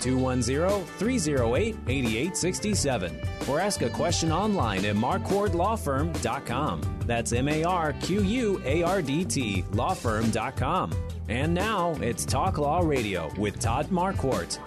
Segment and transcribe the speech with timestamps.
[0.00, 3.20] 210 308 8867.
[3.48, 6.80] Or ask a question online at marquardtlawfirm.com.
[7.06, 10.92] That's M A R Q U A R D T lawfirm.com.
[11.28, 14.58] And now it's Talk Law Radio with Todd Marquardt.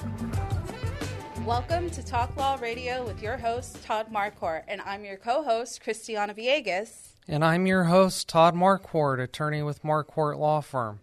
[1.46, 5.82] Welcome to Talk Law Radio with your host, Todd Marquardt, and I'm your co host,
[5.84, 7.10] Christiana Viegas.
[7.28, 11.02] And I'm your host, Todd Marquardt, attorney with Marquardt Law Firm.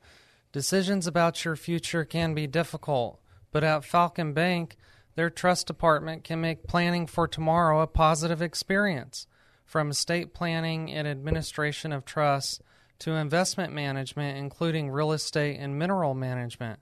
[0.51, 3.20] Decisions about your future can be difficult,
[3.53, 4.77] but at Falcon Bank,
[5.15, 9.27] their trust department can make planning for tomorrow a positive experience.
[9.65, 12.61] From estate planning and administration of trusts
[13.01, 16.81] to investment management, including real estate and mineral management,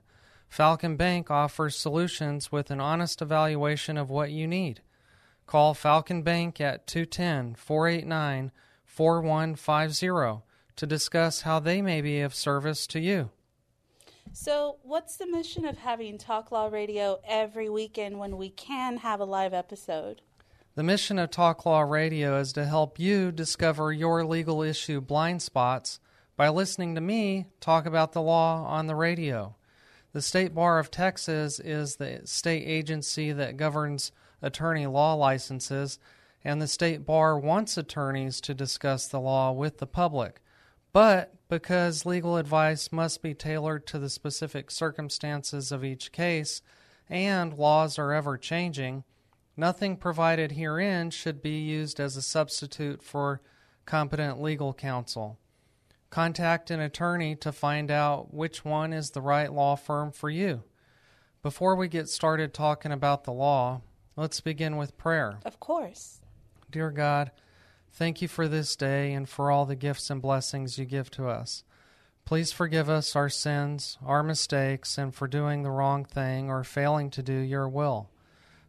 [0.48, 4.80] Falcon Bank offers solutions with an honest evaluation of what you need.
[5.46, 8.52] Call Falcon Bank at 210 489
[8.84, 10.44] 4150
[10.76, 13.30] to discuss how they may be of service to you.
[14.32, 19.20] So, what's the mission of having Talk Law Radio every weekend when we can have
[19.20, 20.22] a live episode?
[20.74, 25.42] The mission of Talk Law Radio is to help you discover your legal issue blind
[25.42, 25.98] spots
[26.36, 29.56] by listening to me talk about the law on the radio.
[30.12, 35.98] The State Bar of Texas is the state agency that governs attorney law licenses,
[36.44, 40.40] and the State Bar wants attorneys to discuss the law with the public.
[40.92, 46.62] But because legal advice must be tailored to the specific circumstances of each case
[47.08, 49.04] and laws are ever changing,
[49.56, 53.40] nothing provided herein should be used as a substitute for
[53.86, 55.38] competent legal counsel.
[56.10, 60.62] Contact an attorney to find out which one is the right law firm for you.
[61.42, 63.82] Before we get started talking about the law,
[64.16, 65.38] let's begin with prayer.
[65.44, 66.20] Of course.
[66.70, 67.30] Dear God,
[67.92, 71.28] thank you for this day and for all the gifts and blessings you give to
[71.28, 71.64] us.
[72.24, 77.08] Please forgive us our sins, our mistakes, and for doing the wrong thing or failing
[77.10, 78.10] to do your will.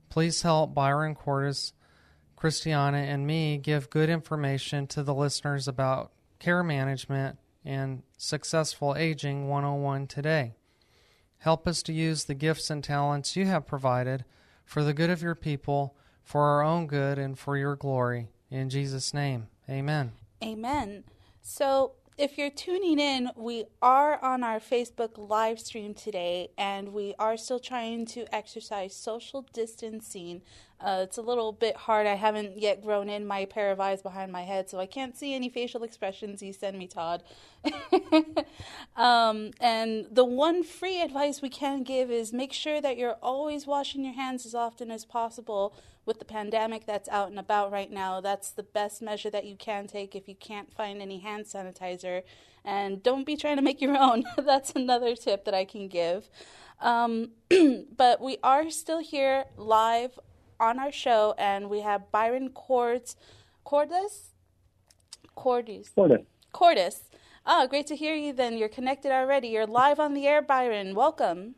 [0.10, 1.74] Please help Byron Cordes,
[2.38, 9.50] Christiana, and me give good information to the listeners about care management and successful aging
[9.50, 10.54] 101 today.
[11.40, 14.24] Help us to use the gifts and talents you have provided
[14.64, 18.30] for the good of your people, for our own good, and for your glory.
[18.52, 20.12] In Jesus' name, amen.
[20.44, 21.04] Amen.
[21.42, 27.14] So, if you're tuning in, we are on our Facebook live stream today, and we
[27.18, 30.42] are still trying to exercise social distancing.
[30.82, 32.08] Uh, it's a little bit hard.
[32.08, 35.16] I haven't yet grown in my pair of eyes behind my head, so I can't
[35.16, 37.24] see any facial expressions you send me, Todd.
[38.98, 43.66] um, and the one free advice we can give is make sure that you're always
[43.66, 45.74] washing your hands as often as possible
[46.10, 48.20] with the pandemic that's out and about right now.
[48.20, 52.24] That's the best measure that you can take if you can't find any hand sanitizer.
[52.66, 54.24] And don't be trying to make your own.
[54.38, 56.28] that's another tip that I can give.
[56.82, 57.30] Um,
[57.96, 60.18] but we are still here live
[60.60, 63.16] on our show, and we have Byron Cordes,
[63.64, 64.32] Cordes,
[65.36, 66.26] Cordes, Cordes.
[66.52, 67.04] Cordes.
[67.46, 68.34] Oh, great to hear you.
[68.34, 69.50] Then you're connected already.
[69.50, 70.96] You're live on the air, Byron.
[70.96, 71.54] Welcome.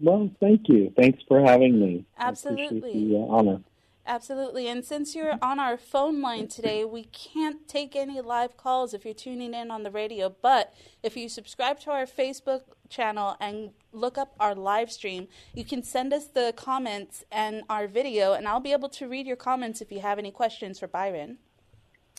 [0.00, 0.92] Well, thank you.
[0.96, 2.04] Thanks for having me.
[2.18, 3.08] Absolutely.
[3.08, 3.60] the uh, honor.
[4.06, 4.68] Absolutely.
[4.68, 9.04] And since you're on our phone line today, we can't take any live calls if
[9.04, 10.34] you're tuning in on the radio.
[10.40, 15.64] But if you subscribe to our Facebook channel and look up our live stream, you
[15.64, 19.36] can send us the comments and our video, and I'll be able to read your
[19.36, 21.38] comments if you have any questions for Byron.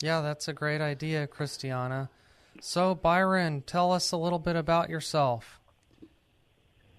[0.02, 2.10] Yeah, that's a great idea, Christiana.
[2.60, 5.57] So, Byron, tell us a little bit about yourself.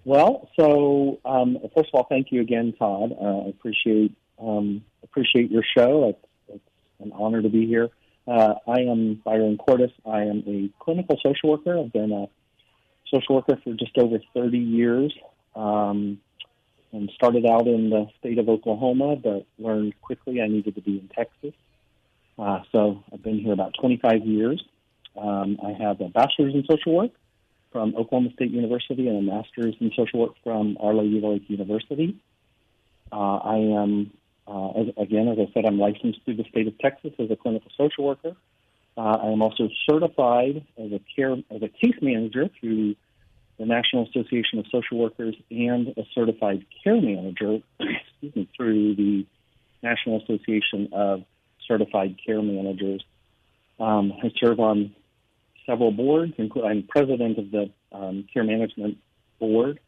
[0.04, 3.12] Well, so um, first of all, thank you again, Todd.
[3.20, 6.08] Uh, I appreciate um, appreciate your show.
[6.08, 6.64] It's, it's,
[7.00, 7.88] an honor to be here.
[8.26, 9.90] Uh, I am Byron Cordes.
[10.06, 11.78] I am a clinical social worker.
[11.78, 12.26] I've been a
[13.12, 15.14] social worker for just over 30 years
[15.56, 16.20] um,
[16.92, 20.98] and started out in the state of Oklahoma, but learned quickly I needed to be
[20.98, 21.54] in Texas.
[22.38, 24.62] Uh, so I've been here about 25 years.
[25.16, 27.12] Um, I have a bachelor's in social work
[27.72, 32.16] from Oklahoma State University and a master's in social work from of Lake University.
[33.12, 34.12] Uh, I am,
[34.46, 37.36] uh, as, again, as I said, I'm licensed through the state of Texas as a
[37.36, 38.36] clinical social worker.
[38.96, 42.96] Uh, I am also certified as a care as a case manager through
[43.58, 49.26] the National Association of Social Workers and a certified care manager excuse me, through the
[49.82, 51.24] National Association of
[51.66, 53.04] Certified Care Managers.
[53.78, 54.94] Um, I serve on
[55.66, 56.34] several boards.
[56.38, 58.98] Including, I'm president of the um, Care Management
[59.38, 59.80] Board.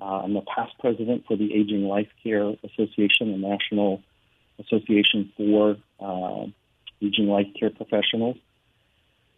[0.00, 4.02] Uh, I'm the past president for the Aging Life Care Association, a national
[4.58, 6.46] association for uh,
[7.02, 8.36] aging life care professionals.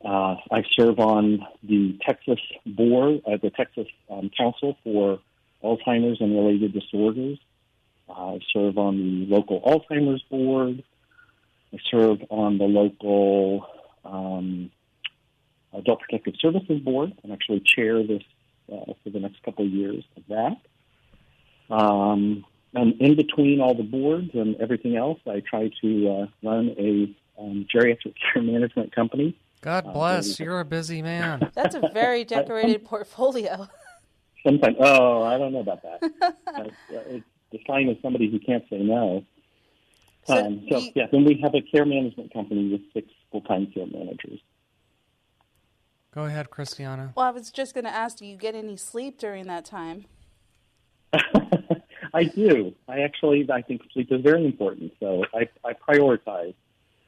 [0.05, 5.21] Uh, I serve on the Texas board, uh, the Texas um, Council for
[5.63, 7.39] Alzheimer's and related disorders.
[8.09, 10.83] I serve on the local Alzheimer's board.
[11.73, 13.67] I serve on the local
[14.05, 14.71] um,
[15.75, 17.13] Adult Protective Services board.
[17.25, 18.23] I'm actually chair this
[18.73, 20.57] uh, for the next couple of years of that.
[21.75, 26.75] Um, and in between all the boards and everything else, I try to uh, run
[26.79, 29.37] a um, geriatric care management company.
[29.61, 30.41] God Uh, bless.
[30.41, 31.51] You're a busy man.
[31.55, 33.69] That's a very decorated portfolio.
[34.47, 36.03] Sometimes, oh, I don't know about that.
[36.23, 39.25] uh, it's the sign of somebody who can't say no.
[40.27, 43.67] So Um, so, you- yeah, then we have a care management company with six full-time
[43.73, 44.41] care managers.
[46.15, 47.13] Go ahead, Christiana.
[47.17, 50.05] Well, I was just going to ask, do you get any sleep during that time?
[52.15, 52.75] I do.
[52.87, 54.93] I actually, I think sleep is very important.
[55.01, 56.55] So I, I prioritize.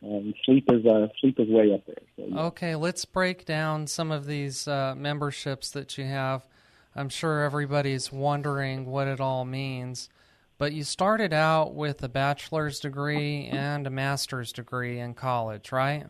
[0.01, 1.97] And sleep is uh, sleep is way up there.
[2.17, 2.41] So, yeah.
[2.43, 6.47] Okay, let's break down some of these uh, memberships that you have.
[6.95, 10.11] I'm sure everybody's wondering what it all means.
[10.59, 16.05] But you started out with a bachelor's degree and a master's degree in college, right?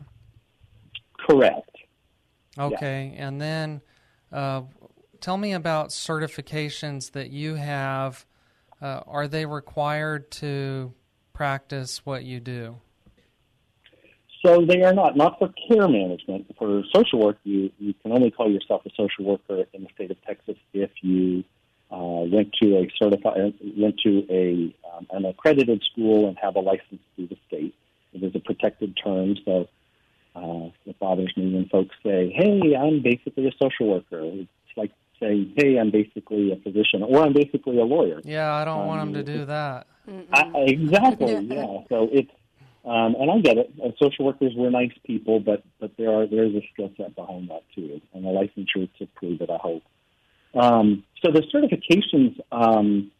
[1.17, 1.74] Correct.
[2.57, 3.81] Okay, and then
[4.31, 4.61] uh,
[5.19, 8.25] tell me about certifications that you have.
[8.81, 10.93] Uh, are they required to
[11.33, 12.77] practice what you do?
[14.45, 16.53] So they are not not for care management.
[16.57, 20.11] For social work, you you can only call yourself a social worker in the state
[20.11, 21.43] of Texas if you
[21.91, 26.59] uh, went to a certified went to a um, an accredited school and have a
[26.59, 27.73] license through the state.
[28.13, 29.67] It is a protected term, so
[30.35, 34.91] uh, it bothers me when folks say, "Hey, I'm basically a social worker." It's like
[35.19, 39.01] saying, "Hey, I'm basically a physician," or "I'm basically a lawyer." Yeah, I don't want
[39.01, 39.87] Um, them to do that.
[40.33, 41.33] I, exactly.
[41.33, 41.79] Yeah.
[41.89, 42.31] So it's
[42.83, 43.71] um, and I get it.
[43.83, 47.15] Uh, social workers were nice people, but but there are there is a skill set
[47.15, 49.49] behind that too, and the licensure to prove it.
[49.49, 49.83] I hope.
[50.53, 53.11] Um, so the certifications um,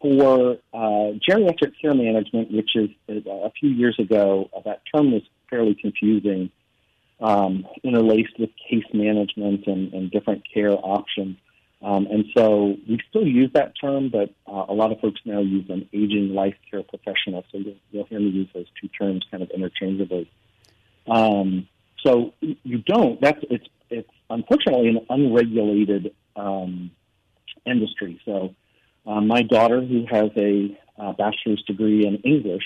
[0.00, 5.12] for uh, geriatric care management, which is uh, a few years ago, uh, that term
[5.12, 6.50] was fairly confusing,
[7.22, 11.36] um, interlaced with case management and, and different care options.
[11.80, 15.40] Um, and so we still use that term, but uh, a lot of folks now
[15.40, 17.44] use an aging life care professional.
[17.50, 20.30] So you'll, you'll hear me use those two terms kind of interchangeably.
[21.08, 21.68] Um,
[22.04, 23.20] so you don't.
[23.20, 26.90] That's it's it's unfortunately an unregulated um,
[27.66, 28.20] industry.
[28.24, 28.54] So
[29.06, 32.64] uh, my daughter, who has a uh, bachelor's degree in English,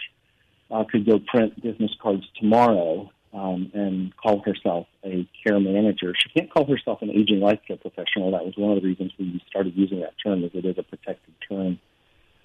[0.71, 6.15] uh, could go print business cards tomorrow um, and call herself a care manager.
[6.17, 8.31] She can't call herself an aging life care professional.
[8.33, 10.83] That was one of the reasons we started using that term, is it is a
[10.83, 11.79] protected term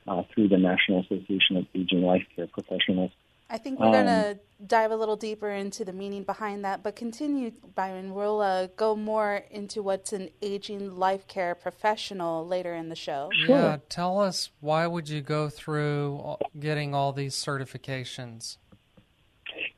[0.07, 3.11] uh, through the National Association of Aging Life Care Professionals.
[3.49, 6.83] I think we're Um, going to dive a little deeper into the meaning behind that,
[6.83, 8.13] but continue, Byron.
[8.13, 13.29] We'll uh, go more into what's an aging life care professional later in the show.
[13.45, 18.55] Yeah, tell us why would you go through getting all these certifications?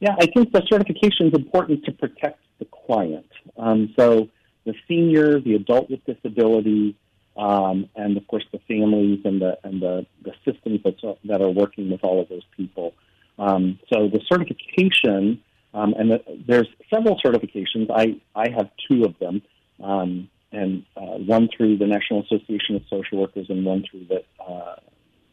[0.04, 3.32] Yeah, I think the certification is important to protect the client.
[3.58, 4.28] Um, so
[4.66, 6.98] the senior, the adult with disability,
[7.38, 11.50] um, and of course the families and the and the, the systems that that are
[11.50, 12.94] working with all of those people.
[13.40, 15.42] Um, so the certification,
[15.74, 17.88] um, and the, there's several certifications.
[17.90, 19.42] I I have two of them,
[19.82, 24.22] um, and uh, one through the National Association of Social Workers, and one through the
[24.46, 24.76] uh,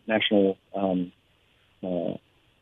[0.07, 1.11] National um,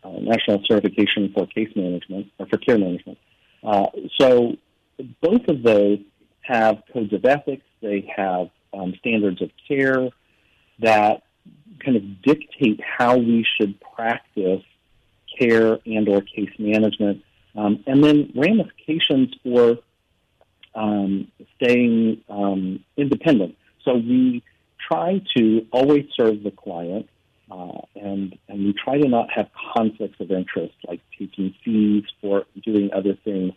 [0.05, 3.19] uh, national certification for case management or for care management.
[3.63, 3.87] Uh,
[4.21, 4.57] so
[5.21, 5.99] both of those
[6.43, 7.65] have codes of ethics.
[7.81, 10.11] They have um, standards of care
[10.81, 11.23] that
[11.85, 14.63] kind of dictate how we should practice
[15.39, 17.23] care and or case management,
[17.57, 19.79] um, and then ramifications for
[20.75, 23.57] um, staying um, independent.
[23.85, 24.43] So we
[24.91, 27.09] try to always serve the client
[27.51, 32.45] uh, and and we try to not have conflicts of interest, like taking fees for
[32.63, 33.53] doing other things,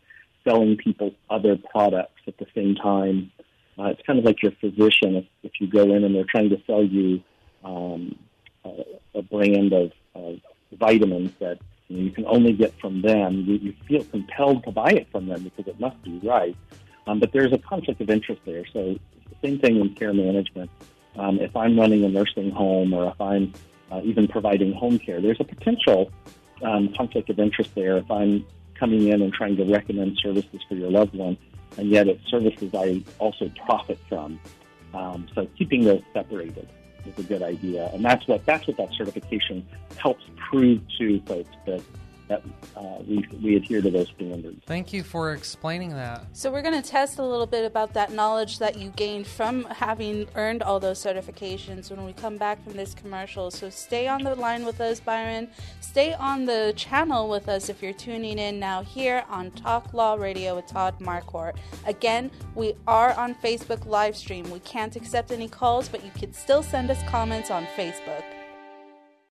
[0.47, 3.31] selling people other products at the same time.
[3.77, 5.15] Uh, it's kind of like your physician.
[5.15, 7.21] If, if you go in and they're trying to sell you
[7.63, 8.17] um,
[8.65, 8.83] a,
[9.15, 10.39] a brand of, of
[10.73, 14.71] vitamins that you, know, you can only get from them, you, you feel compelled to
[14.71, 16.55] buy it from them because it must be right.
[17.07, 18.65] Um, but there's a conflict of interest there.
[18.71, 18.97] So
[19.41, 20.69] same thing in care management.
[21.15, 23.53] Um, if I'm running a nursing home or if I'm
[23.91, 25.21] uh, even providing home care.
[25.21, 26.11] There's a potential
[26.63, 28.45] um, conflict of interest there if I'm
[28.75, 31.37] coming in and trying to recommend services for your loved one,
[31.77, 34.39] and yet it's services I also profit from.
[34.93, 36.67] Um, so keeping those separated
[37.05, 39.65] is a good idea, and that's what that's what that certification
[39.97, 41.81] helps prove to folks that
[42.31, 42.43] that
[42.77, 44.61] uh, we, we adhere to those standards.
[44.65, 46.25] Thank you for explaining that.
[46.31, 49.65] So, we're going to test a little bit about that knowledge that you gained from
[49.65, 53.51] having earned all those certifications when we come back from this commercial.
[53.51, 55.49] So, stay on the line with us, Byron.
[55.81, 60.15] Stay on the channel with us if you're tuning in now here on Talk Law
[60.15, 61.57] Radio with Todd Marquardt.
[61.85, 64.49] Again, we are on Facebook live stream.
[64.49, 68.23] We can't accept any calls, but you can still send us comments on Facebook.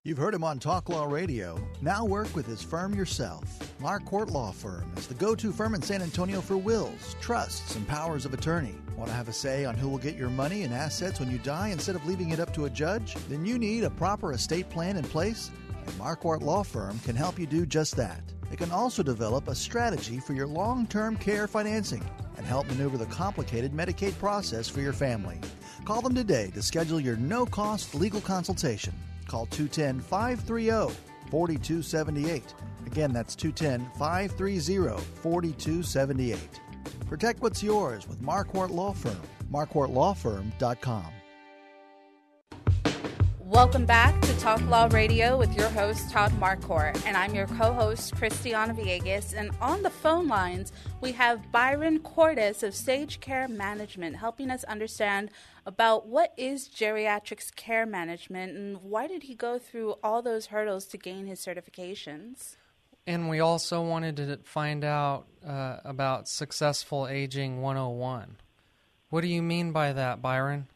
[0.03, 1.61] You've heard him on Talk Law Radio.
[1.79, 3.43] Now work with his firm yourself.
[3.79, 7.87] Marquardt Law Firm is the go to firm in San Antonio for wills, trusts, and
[7.87, 8.73] powers of attorney.
[8.97, 11.37] Want to have a say on who will get your money and assets when you
[11.37, 13.13] die instead of leaving it up to a judge?
[13.29, 15.51] Then you need a proper estate plan in place,
[15.85, 18.23] and Marquardt Law Firm can help you do just that.
[18.51, 22.03] It can also develop a strategy for your long term care financing
[22.37, 25.39] and help maneuver the complicated Medicaid process for your family.
[25.85, 28.95] Call them today to schedule your no cost legal consultation.
[29.31, 30.93] Call 210 530
[31.29, 32.53] 4278.
[32.85, 36.37] Again, that's 210 530 4278.
[37.07, 39.21] Protect what's yours with Marquardt Law Firm.
[39.49, 41.20] MarquardtLawFirm.com.
[43.51, 47.73] Welcome back to Talk Law Radio with your host, Todd Marquardt, and I'm your co
[47.73, 49.33] host, Christiana Villegas.
[49.35, 54.63] And on the phone lines, we have Byron Cordes of Sage Care Management helping us
[54.63, 55.31] understand
[55.65, 60.85] about what is geriatrics care management and why did he go through all those hurdles
[60.85, 62.55] to gain his certifications.
[63.05, 68.37] And we also wanted to find out uh, about Successful Aging 101.
[69.09, 70.67] What do you mean by that, Byron?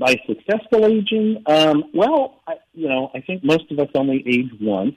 [0.00, 4.50] By successful aging, um, well, I, you know, I think most of us only age
[4.58, 4.96] once,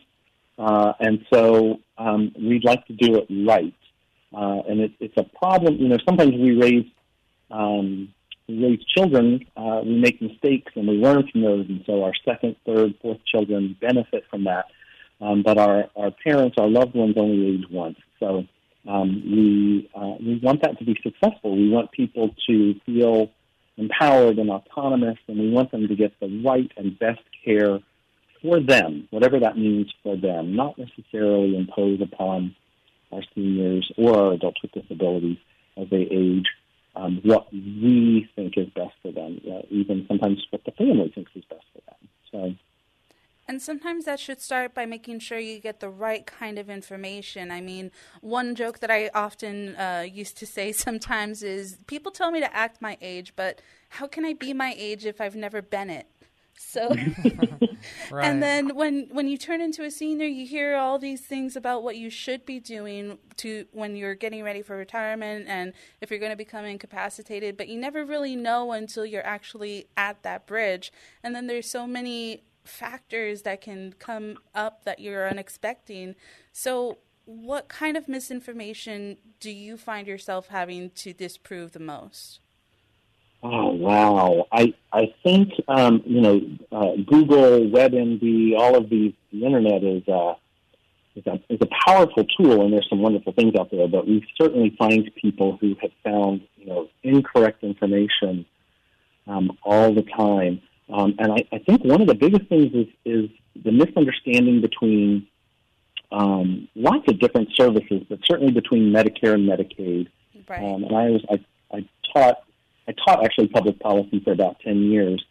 [0.57, 3.75] uh, and so um, we'd like to do it right.
[4.33, 5.75] Uh, and it, it's a problem.
[5.75, 6.86] You know, sometimes we raise
[7.51, 8.13] um,
[8.48, 12.13] we raise children, uh, we make mistakes and we learn from those, and so our
[12.25, 14.65] second, third, fourth children benefit from that.
[15.19, 17.98] Um, but our, our parents, our loved ones, only age once.
[18.19, 18.45] So
[18.88, 21.55] um, we uh, we want that to be successful.
[21.55, 23.31] We want people to feel
[23.77, 27.80] empowered and autonomous, and we want them to get the right and best care
[28.42, 32.56] for them, whatever that means for them, not necessarily impose upon
[33.12, 35.38] our seniors or our adults with disabilities
[35.77, 36.48] as they age
[36.96, 41.32] um, what we think is best for them, uh, even sometimes what the family thinks
[41.36, 42.10] is best for them.
[42.32, 42.56] So.
[43.48, 47.52] And sometimes that should start by making sure you get the right kind of information.
[47.52, 52.32] I mean, one joke that I often uh, used to say sometimes is people tell
[52.32, 55.62] me to act my age, but how can I be my age if I've never
[55.62, 56.08] been it?
[56.56, 56.90] So,
[58.12, 58.26] right.
[58.26, 61.84] and then when when you turn into a senior, you hear all these things about
[61.84, 66.20] what you should be doing to when you're getting ready for retirement and if you're
[66.20, 70.92] going to become incapacitated, but you never really know until you're actually at that bridge.
[71.24, 76.15] And then there's so many factors that can come up that you're unexpecting.
[76.51, 82.39] So, what kind of misinformation do you find yourself having to disprove the most?
[83.41, 84.48] Oh wow!
[84.53, 86.41] I I think um, you know
[86.72, 89.13] uh, Google, WebMD, all of these.
[89.34, 90.36] The internet is uh,
[91.15, 93.88] is a, is a powerful tool, and there's some wonderful things out there.
[93.88, 98.46] But we certainly find people who have found you know incorrect information
[99.27, 100.62] um, all the time.
[100.92, 103.30] Um, and I, I think one of the biggest things is is
[103.63, 105.28] the misunderstanding between
[106.12, 110.08] um, lots of different services, but certainly between Medicare and Medicaid.
[110.48, 110.63] Right.
[110.63, 111.46] Um, and I was I,
[111.78, 112.44] I taught
[112.88, 115.24] I taught actually public policy for about 10 years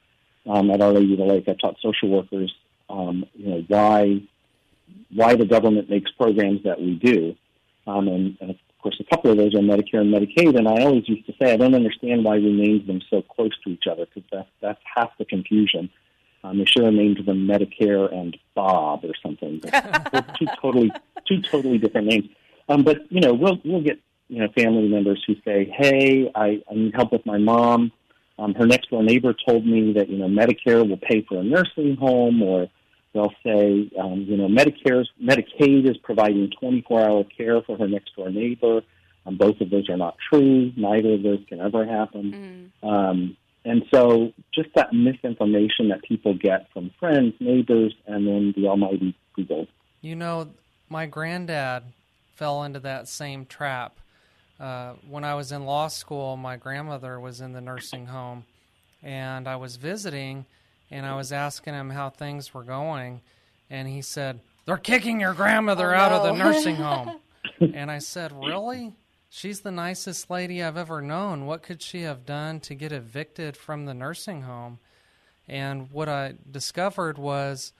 [0.46, 1.44] um, at Our Lady of the Lake.
[1.48, 2.52] I taught social workers,
[2.88, 4.22] um, you know, why
[5.14, 7.36] why the government makes programs that we do.
[7.86, 10.56] Um, and, and of course, a couple of those are Medicare and Medicaid.
[10.56, 13.52] And I always used to say, I don't understand why we named them so close
[13.64, 15.90] to each other because that's, that's half the confusion.
[16.44, 19.60] Um, they should have named them Medicare and Bob or something.
[19.60, 20.90] two totally
[21.26, 22.28] two totally different names.
[22.68, 26.62] Um, but you know, we'll we'll get you know, family members who say, "Hey, I,
[26.70, 27.92] I need help with my mom.
[28.38, 31.44] Um, her next door neighbor told me that you know Medicare will pay for a
[31.44, 32.68] nursing home," or
[33.12, 38.30] they'll say, um, "You know, Medicare's Medicaid is providing 24-hour care for her next door
[38.30, 38.82] neighbor."
[39.24, 40.72] Um, both of those are not true.
[40.76, 42.72] Neither of those can ever happen.
[42.82, 42.88] Mm.
[42.88, 48.66] Um, and so, just that misinformation that people get from friends, neighbors, and then the
[48.66, 49.68] almighty Google.
[50.00, 50.48] You know,
[50.88, 51.84] my granddad
[52.34, 53.96] fell into that same trap
[54.62, 58.44] uh, when I was in law school, my grandmother was in the nursing home,
[59.02, 60.46] and I was visiting,
[60.92, 63.22] and I was asking him how things were going,
[63.68, 66.18] and he said, "They're kicking your grandmother oh, out no.
[66.18, 67.18] of the nursing home."
[67.60, 68.92] and I said, Really?
[69.28, 71.46] She's the nicest lady I've ever known.
[71.46, 74.78] What could she have done to get evicted from the nursing home?
[75.48, 77.72] And what I discovered was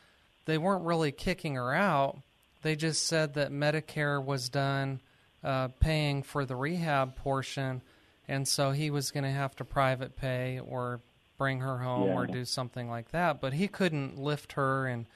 [0.46, 2.18] they weren't really kicking her out.
[2.62, 5.00] They just said that Medicare was done
[5.44, 7.82] uh, paying for the rehab portion,
[8.26, 11.00] and so he was going to have to private pay or
[11.42, 12.14] bring her home Yeah.
[12.14, 13.40] or do something like that.
[13.40, 15.06] But he couldn't lift her, and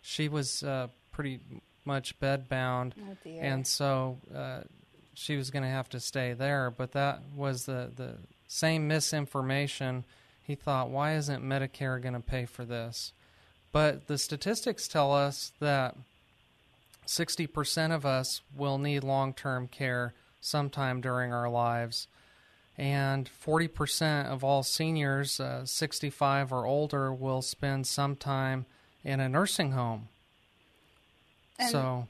[0.00, 1.40] she was uh, pretty
[1.84, 3.42] much bedbound, Oh, dear.
[3.42, 4.60] and so uh,
[5.12, 6.70] she was going to have to stay there.
[6.70, 8.14] But that was the the
[8.48, 10.04] same misinformation.
[10.42, 13.12] He thought, why isn't Medicare going to pay for this?
[13.72, 15.96] But the statistics tell us that
[17.06, 22.06] 60% of us will need long term care sometime during our lives.
[22.76, 28.66] And 40% of all seniors, uh, 65 or older, will spend some time
[29.04, 30.08] in a nursing home.
[31.58, 32.08] And- so,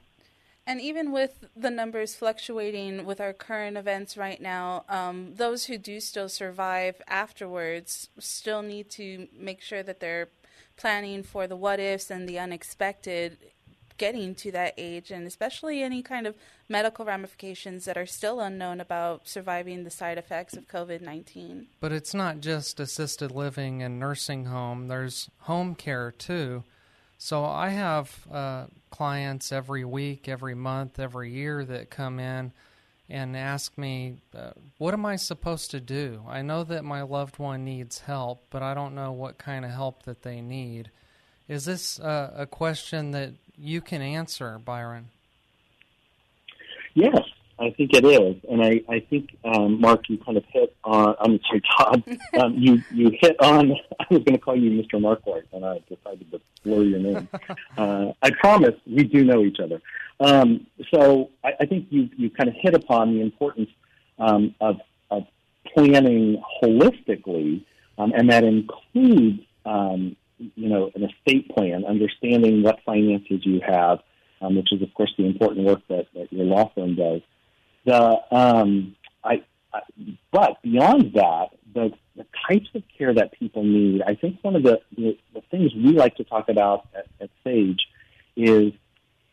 [0.67, 5.77] And even with the numbers fluctuating with our current events right now, um, those who
[5.77, 10.29] do still survive afterwards still need to make sure that they're
[10.75, 13.37] planning for the what ifs and the unexpected
[13.97, 16.35] getting to that age, and especially any kind of
[16.67, 21.67] medical ramifications that are still unknown about surviving the side effects of COVID 19.
[21.79, 26.63] but it's not just assisted living and nursing home, there's home care too.
[27.17, 32.51] So I have uh, clients every week, every month, every year that come in
[33.09, 36.23] and ask me, uh, What am I supposed to do?
[36.27, 39.71] I know that my loved one needs help, but I don't know what kind of
[39.71, 40.91] help that they need.
[41.47, 45.09] Is this uh, a question that you can answer, Byron?
[46.93, 47.19] Yes,
[47.59, 51.15] I think it is, and I, I think um, Mark, you kind of hit on.
[51.19, 52.03] I'm sorry, Todd.
[52.39, 53.71] Um, you you hit on.
[53.99, 54.99] I was going to call you Mr.
[54.99, 57.27] Marquardt, and I decided to blur your name.
[57.77, 59.81] Uh, I promise we do know each other.
[60.21, 63.69] Um, so I, I think you you kind of hit upon the importance
[64.19, 64.79] um, of
[65.11, 65.25] of
[65.73, 67.65] planning holistically,
[67.97, 73.99] um, and that includes um, you know an estate plan, understanding what finances you have
[74.41, 77.21] um, which is, of course, the important work that, that your law firm does.
[77.85, 79.43] The um, I,
[79.73, 79.81] I,
[80.31, 84.01] but beyond that, the, the types of care that people need.
[84.01, 87.29] I think one of the, the, the things we like to talk about at, at
[87.43, 87.81] Sage
[88.35, 88.73] is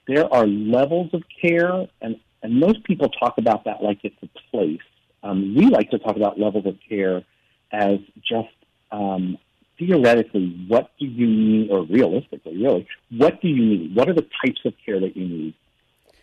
[0.06, 4.28] there are levels of care, and, and most people talk about that like it's a
[4.50, 4.80] place.
[5.22, 7.22] Um, we like to talk about levels of care
[7.70, 8.48] as just
[8.90, 9.38] um,
[9.86, 13.96] theoretically, what do you need, or realistically, really, what do you need?
[13.96, 15.54] What are the types of care that you need?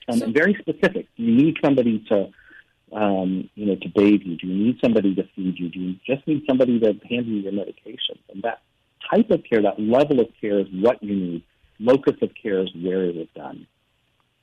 [0.08, 1.08] Um, and very specific.
[1.18, 2.30] Do you need somebody to,
[2.96, 4.38] um, you know, to bathe you?
[4.38, 5.70] Do you need somebody to feed you?
[5.70, 8.18] Do you just need somebody to hand you your medication?
[8.30, 8.62] And that
[9.14, 11.44] type of care, that level of care, is what you need.
[11.80, 13.68] Locus of care is where it is done.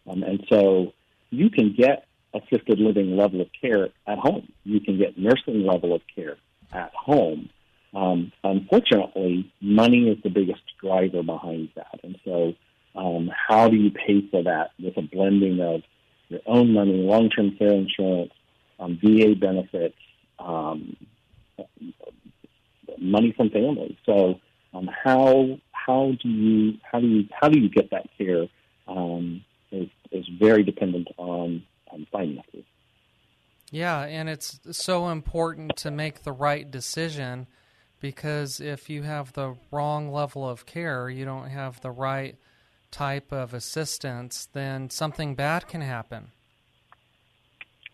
[0.08, 0.92] Um, and so
[1.30, 4.52] you can get assisted living level of care at home.
[4.64, 6.36] You can get nursing level of care
[6.72, 7.50] at home.
[7.96, 11.98] Um, unfortunately, money is the biggest driver behind that.
[12.02, 12.52] And so,
[12.94, 15.80] um, how do you pay for that with a blending of
[16.28, 18.32] your own money, long term care insurance,
[18.78, 19.96] um, VA benefits,
[20.38, 20.96] um,
[22.98, 23.98] money from family?
[24.04, 24.40] So,
[24.74, 28.46] um, how how do you how do you how do you get that care
[28.88, 32.64] um, is is very dependent on on finances.
[33.70, 37.46] Yeah, and it's so important to make the right decision
[38.00, 42.36] because if you have the wrong level of care, you don't have the right
[42.90, 46.28] type of assistance, then something bad can happen.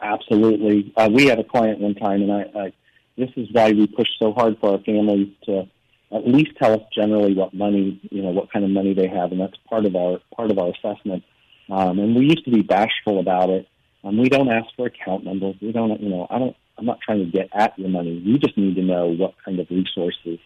[0.01, 0.93] Absolutely.
[0.97, 2.73] Uh, we had a client one time, and I, I
[3.17, 5.69] this is why we push so hard for our families to
[6.11, 9.33] at least tell us generally what money, you know, what kind of money they have,
[9.33, 11.23] and that's part of our part of our assessment.
[11.71, 13.69] Um, and we used to be bashful about it.
[14.05, 15.55] Um, we don't ask for account numbers.
[15.63, 16.57] We don't, you know, I don't.
[16.83, 18.11] I'm not trying to get at your money.
[18.11, 20.41] You just need to know what kind of resources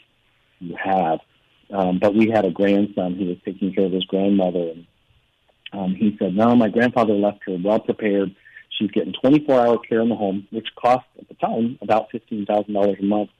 [0.60, 1.20] you have.
[1.72, 4.86] Um, but we had a grandson who was taking care of his grandmother, and
[5.72, 8.36] um, he said, "No, my grandfather left her well prepared.
[8.68, 12.74] She's getting 24-hour care in the home, which cost at the time about fifteen thousand
[12.74, 13.30] dollars a month."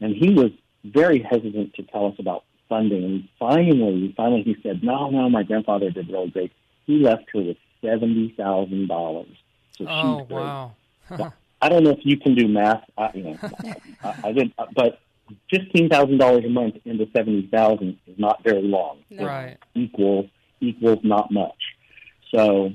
[0.00, 0.52] And he was
[0.84, 3.02] very hesitant to tell us about funding.
[3.02, 6.52] And finally, finally, he said, "No, no, my grandfather did really great.
[6.86, 9.34] He left her with seventy thousand dollars."
[9.76, 10.44] So Oh, she's great.
[10.46, 10.74] wow.
[11.60, 12.84] I don't know if you can do math.
[12.96, 13.38] I, you know,
[14.02, 15.00] I, I did, but
[15.50, 19.00] fifteen thousand dollars a month into seventy thousand is not very long.
[19.10, 19.26] No.
[19.26, 19.56] Right.
[19.74, 20.26] Equals
[20.60, 21.56] equals not much.
[22.34, 22.70] So,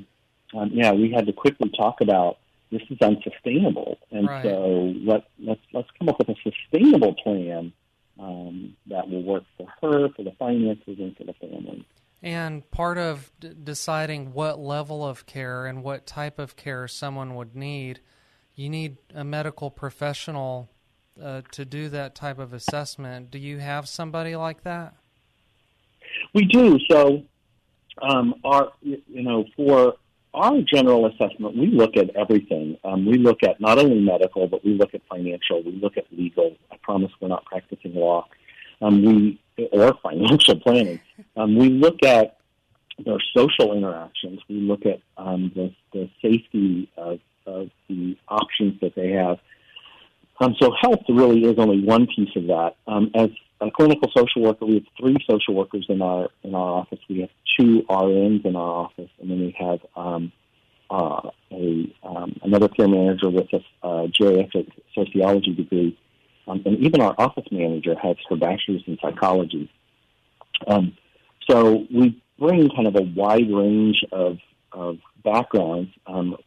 [0.56, 2.38] um, yeah, we had to quickly talk about
[2.72, 4.43] this is unsustainable, and Right.
[4.43, 7.72] so let let's let's come up with a sustainable plan
[8.19, 11.86] um, that will work for her, for the finances, and for the family.
[12.22, 17.36] And part of d- deciding what level of care and what type of care someone
[17.36, 18.00] would need,
[18.56, 20.70] you need a medical professional
[21.22, 23.32] uh, to do that type of assessment.
[23.32, 24.96] Do you have somebody like that?
[26.34, 26.80] We do.
[26.89, 27.24] So,
[28.02, 29.96] um, our you know for
[30.34, 32.78] our general assessment, we look at everything.
[32.84, 35.62] Um, we look at not only medical, but we look at financial.
[35.63, 36.56] We look at legal.
[36.72, 38.28] I promise we're not practicing law.
[38.82, 39.39] Um, we
[39.72, 41.00] or financial planning.
[41.38, 42.38] Um, we look at
[43.04, 44.39] their social interactions.
[44.50, 49.39] We look at um, the, the safety of, of the options that they have.
[50.39, 52.75] Um, so health really is only one piece of that.
[52.88, 53.29] Um, as
[53.62, 56.99] a clinical social worker, we have three social workers in our in our office.
[57.10, 57.29] We have
[57.60, 60.32] two RNs in our office, and then we have um,
[60.89, 65.97] uh, a um, another care manager with a uh, geriatric sociology degree,
[66.47, 69.71] um, and even our office manager has her bachelor's in psychology.
[70.67, 70.97] Um,
[71.49, 74.38] so we bring kind of a wide range of
[74.71, 75.91] of backgrounds.
[76.08, 76.38] Um,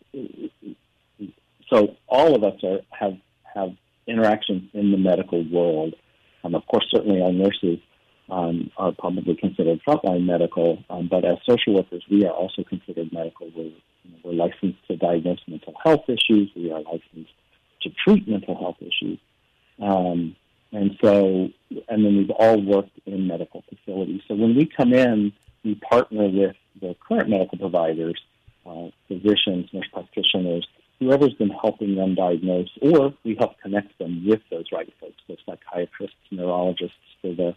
[1.68, 3.16] so all of us are, have
[3.54, 3.70] have
[4.06, 5.94] interactions in the medical world.
[6.44, 7.78] Um, of course, certainly our nurses
[8.28, 13.12] um, are probably considered frontline medical, um, but as social workers, we are also considered
[13.12, 13.50] medical.
[13.56, 16.50] We're, you know, we're licensed to diagnose mental health issues.
[16.54, 17.32] We are licensed
[17.82, 19.18] to treat mental health issues.
[19.80, 20.36] Um,
[20.72, 21.48] and so,
[21.88, 24.20] and then we've all worked in medical facilities.
[24.28, 25.32] So when we come in,
[25.64, 28.20] we partner with the current medical providers,
[28.66, 30.66] uh, physicians, nurse practitioners,
[30.98, 35.38] whoever's been helping them diagnose, or we help connect them with those right folks, those
[35.46, 37.54] psychiatrists, neurologists for the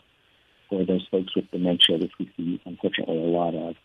[0.69, 3.75] for those folks with dementia, which we see unfortunately a lot of,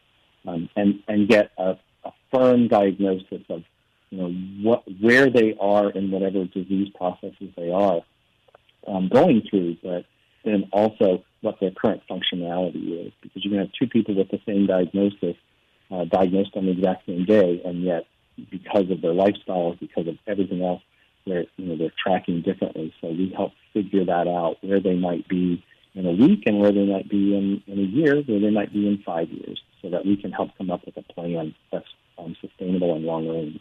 [0.46, 3.62] um, and and get a, a firm diagnosis of
[4.10, 4.30] you know
[4.62, 8.00] what where they are in whatever disease processes they are
[8.86, 10.04] um, going through, but
[10.44, 14.40] then also what their current functionality is, because you can have two people with the
[14.46, 15.36] same diagnosis
[15.90, 18.06] uh, diagnosed on the exact same day, and yet
[18.50, 20.82] because of their lifestyles, because of everything else,
[21.26, 22.92] they're you know they're tracking differently.
[23.00, 26.72] So we help figure that out where they might be in a week and where
[26.72, 29.90] they might be in, in a year, where they might be in five years, so
[29.90, 31.86] that we can help come up with a plan that's
[32.18, 33.60] um, sustainable and long range.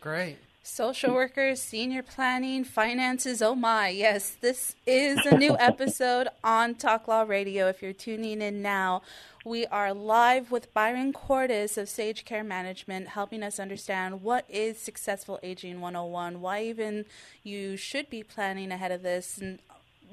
[0.00, 0.38] Great.
[0.70, 3.40] Social workers, senior planning, finances.
[3.40, 7.68] Oh my, yes, this is a new episode on Talk Law Radio.
[7.68, 9.00] If you're tuning in now,
[9.46, 14.78] we are live with Byron Cordes of Sage Care Management, helping us understand what is
[14.78, 17.06] successful aging 101, why even
[17.42, 19.60] you should be planning ahead of this, and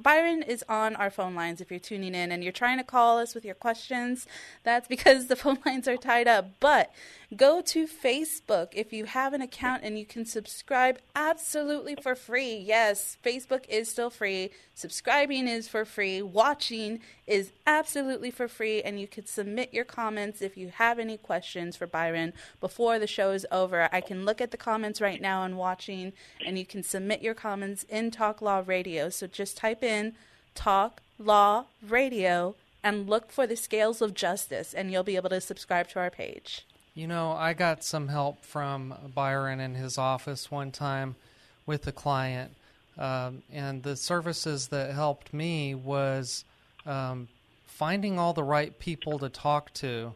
[0.02, 3.18] Byron is on our phone lines if you're tuning in and you're trying to call
[3.18, 4.28] us with your questions.
[4.64, 6.52] That's because the phone lines are tied up.
[6.60, 6.92] But
[7.36, 12.56] go to Facebook if you have an account and you can subscribe absolutely for free.
[12.58, 14.52] Yes, Facebook is still free.
[14.74, 16.22] Subscribing is for free.
[16.22, 18.82] Watching is absolutely for free.
[18.82, 23.08] And you can submit your comments if you have any questions for Byron before the
[23.08, 23.90] show is over.
[23.92, 26.14] I can look at the comments right now and watching,
[26.46, 29.10] and you can submit your comments in Talk Law Radio.
[29.10, 30.14] So just type in
[30.54, 35.42] Talk Law Radio and look for the scales of justice, and you'll be able to
[35.42, 36.66] subscribe to our page.
[36.96, 41.18] You know, I got some help from Byron in his office one time
[41.66, 42.54] with a client,
[42.98, 46.46] um, and the services that helped me was
[46.86, 47.28] um,
[47.66, 50.14] finding all the right people to talk to.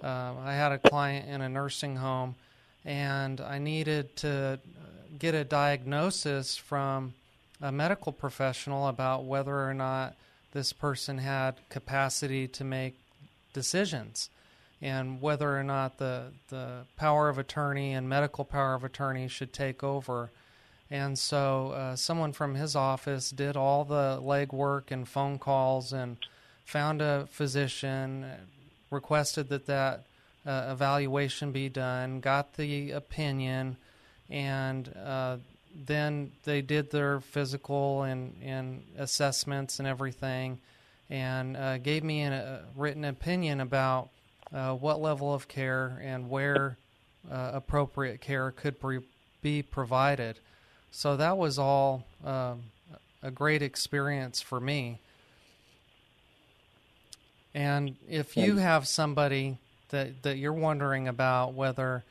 [0.00, 2.36] Uh, I had a client in a nursing home,
[2.84, 4.60] and I needed to
[5.18, 7.12] get a diagnosis from
[7.60, 10.14] a medical professional about whether or not
[10.52, 12.96] this person had capacity to make
[13.52, 14.30] decisions
[14.82, 19.52] and whether or not the, the power of attorney and medical power of attorney should
[19.52, 20.30] take over.
[20.90, 26.16] And so, uh, someone from his office did all the legwork and phone calls and
[26.64, 28.26] found a physician,
[28.90, 30.04] requested that that
[30.46, 33.76] uh, evaluation be done, got the opinion,
[34.28, 35.36] and uh,
[35.86, 40.58] then they did their physical and, and assessments and everything,
[41.08, 44.08] and uh, gave me a written opinion about
[44.52, 46.76] uh, what level of care and where
[47.30, 49.00] uh, appropriate care could pre-
[49.42, 50.38] be provided.
[50.90, 52.64] So that was all um,
[53.22, 55.00] a great experience for me.
[57.54, 59.58] And if you have somebody
[59.90, 62.04] that, that you're wondering about whether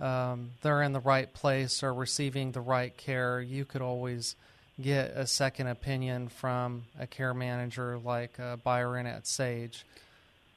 [0.00, 4.36] um, they're in the right place or receiving the right care, you could always
[4.80, 9.84] get a second opinion from a care manager like uh, Byron at Sage.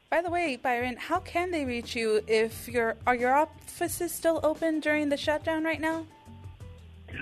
[0.09, 4.39] By the way, Byron, how can they reach you if your are your offices still
[4.43, 6.07] open during the shutdown right now?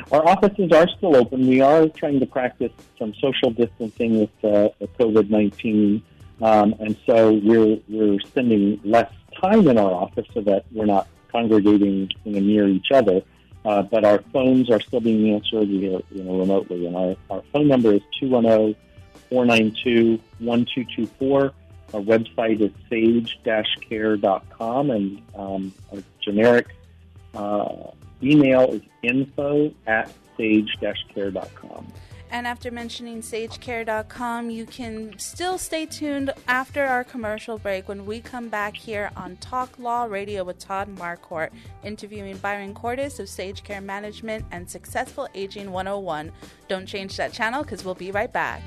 [0.09, 1.47] Our offices are still open.
[1.47, 4.69] We are trying to practice some social distancing with uh,
[4.99, 6.01] COVID nineteen
[6.41, 11.07] Um, and so we're, we're spending less time in our office so that we're not
[11.31, 13.21] congregating you know, near each other.
[13.65, 16.85] Uh, but our phones are still being answered you know, remotely.
[16.85, 18.75] And our, our phone number is 210
[19.29, 21.51] 492 1224.
[21.93, 26.67] Our website is sage-care.com, and um, our generic
[27.33, 31.87] uh, email is info at sage-care.com.
[32.29, 38.19] And after mentioning sagecare.com, you can still stay tuned after our commercial break when we
[38.19, 41.51] come back here on Talk Law Radio with Todd Marquardt,
[41.83, 46.33] interviewing Byron Cordes of Sage Care Management and Successful Aging 101.
[46.67, 48.61] Don't change that channel because we'll be right back.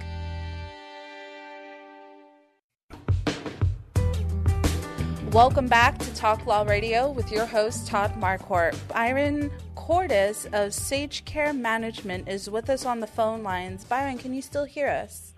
[5.33, 8.77] Welcome back to Talk Law Radio with your host, Todd Marquardt.
[8.89, 13.85] Byron Cordes of Sage Care Management is with us on the phone lines.
[13.85, 15.35] Byron, can you still hear us?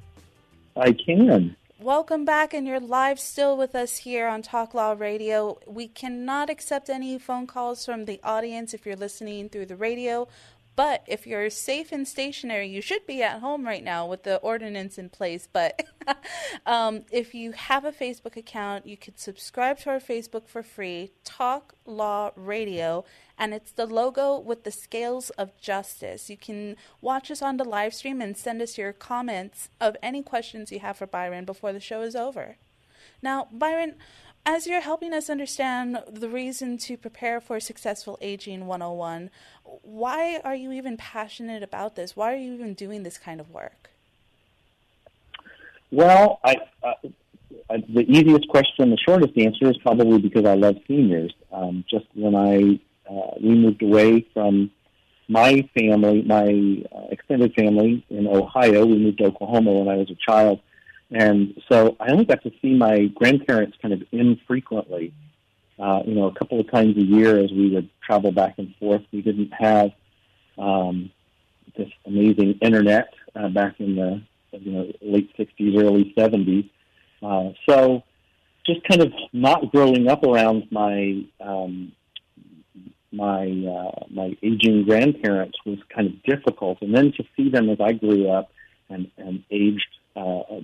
[0.75, 1.55] I can.
[1.79, 5.59] Welcome back, and you're live still with us here on Talk Law Radio.
[5.67, 10.27] We cannot accept any phone calls from the audience if you're listening through the radio.
[10.75, 14.37] But if you're safe and stationary, you should be at home right now with the
[14.37, 15.47] ordinance in place.
[15.53, 15.85] But
[16.67, 21.13] um, if you have a Facebook account, you could subscribe to our Facebook for free,
[21.25, 23.05] Talk Law Radio,
[23.39, 26.31] and it's the logo with the scales of justice.
[26.31, 30.23] You can watch us on the live stream and send us your comments of any
[30.23, 32.57] questions you have for Byron before the show is over.
[33.21, 33.97] Now, Byron,
[34.45, 39.31] as you're helping us understand the reason to prepare for successful aging 101,
[39.83, 42.17] why are you even passionate about this?
[42.17, 43.91] Why are you even doing this kind of work?
[45.91, 46.95] Well, I, uh,
[47.69, 51.33] the easiest question, the shortest answer is probably because I love seniors.
[51.53, 54.71] Um, just when I uh, we moved away from
[55.29, 60.11] my family, my uh, extended family in Ohio, we moved to Oklahoma when I was
[60.11, 60.61] a child
[61.13, 65.13] and so I only got to see my grandparents kind of infrequently,
[65.79, 68.75] uh, you know, a couple of times a year as we would travel back and
[68.77, 69.03] forth.
[69.13, 69.91] We didn't have
[70.59, 71.11] um,
[71.77, 74.23] this amazing internet uh, back in the
[74.53, 76.69] you know late 60s, early 70s.
[77.23, 78.03] Uh, so
[78.67, 81.93] just kind of not growing up around my um,
[83.13, 87.81] my uh, my aging grandparents was kind of difficult, and then to see them as
[87.81, 88.51] I grew up
[88.89, 90.63] and, and aged or,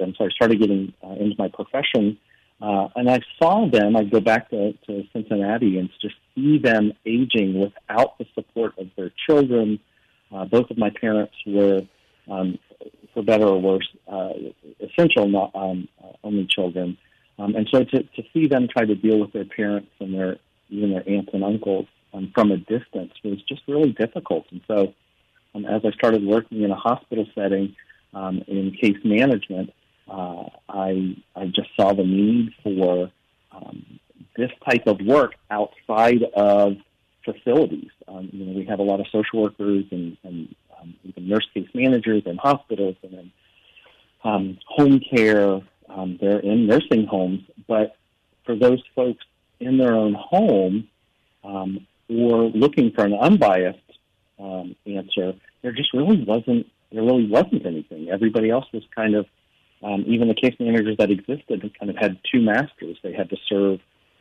[0.00, 2.18] I'm sorry, started getting uh, into my profession,
[2.60, 3.96] uh, and I saw them.
[3.96, 8.88] I'd go back to, to Cincinnati and just see them aging without the support of
[8.96, 9.80] their children.
[10.32, 11.82] Uh, both of my parents were,
[12.30, 12.58] um,
[13.12, 14.30] for better or worse, uh,
[14.80, 16.96] essential not um, uh, only children,
[17.38, 20.36] um, and so to, to see them try to deal with their parents and their
[20.70, 24.46] even their aunts and uncles um, from a distance was just really difficult.
[24.50, 24.94] And so,
[25.54, 27.76] um, as I started working in a hospital setting
[28.14, 29.72] um, in case management,
[30.08, 33.10] uh, I I just saw the need for
[33.52, 33.98] um,
[34.36, 36.76] this type of work outside of
[37.24, 37.90] facilities.
[38.08, 41.46] Um, you know, we have a lot of social workers and, and um, even nurse
[41.54, 43.32] case managers in hospitals and in
[44.24, 45.60] um, home care.
[45.88, 47.96] Um, they're in nursing homes, but
[48.44, 49.24] for those folks
[49.60, 50.88] in their own home
[51.44, 53.78] um, or looking for an unbiased
[54.38, 58.10] um, answer, there just really wasn't there really wasn't anything.
[58.10, 59.26] Everybody else was kind of,
[59.82, 62.98] um, even the case managers that existed, kind of had two masters.
[63.02, 63.80] They had to serve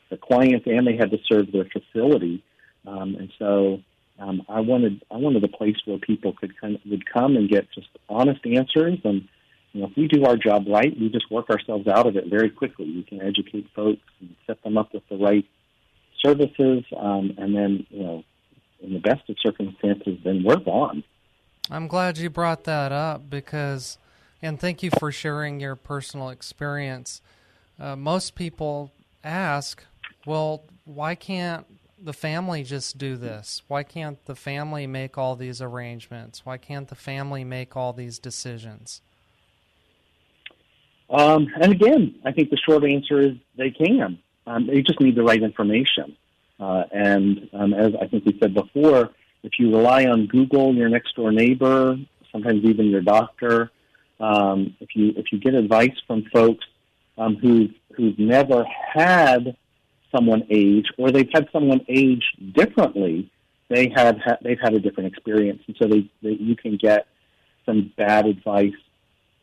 [0.10, 2.44] the client and they had to serve their facility.
[2.86, 3.80] Um, and so
[4.20, 7.50] um, I wanted I wanted a place where people could kind of, would come and
[7.50, 9.00] get just honest answers.
[9.04, 9.28] And
[9.74, 12.26] you know, if we do our job right, we just work ourselves out of it
[12.28, 12.86] very quickly.
[12.86, 15.46] We can educate folks and set them up with the right
[16.24, 18.24] services, um, and then you know,
[18.82, 21.04] in the best of circumstances, then work on.
[21.72, 23.98] I'm glad you brought that up because,
[24.42, 27.22] and thank you for sharing your personal experience.
[27.80, 28.92] Uh, most people
[29.24, 29.82] ask,
[30.26, 31.66] well, why can't
[31.98, 33.62] the family just do this?
[33.70, 36.46] Why can't the family make all these arrangements?
[36.46, 39.02] Why can't the family make all these decisions?
[41.10, 44.20] Um, and again, I think the short answer is they can.
[44.46, 46.18] Um, they just need the right information.
[46.60, 49.12] Uh, and um, as I think we said before,
[49.44, 51.98] if you rely on Google, your next door neighbor,
[52.32, 53.72] sometimes even your doctor,
[54.20, 56.66] um, if you if you get advice from folks
[57.18, 59.56] um, who who've never had
[60.12, 62.24] someone age or they've had someone age
[62.54, 63.32] differently,
[63.70, 67.08] they have ha- they've had a different experience, and so they, they you can get
[67.66, 68.74] some bad advice.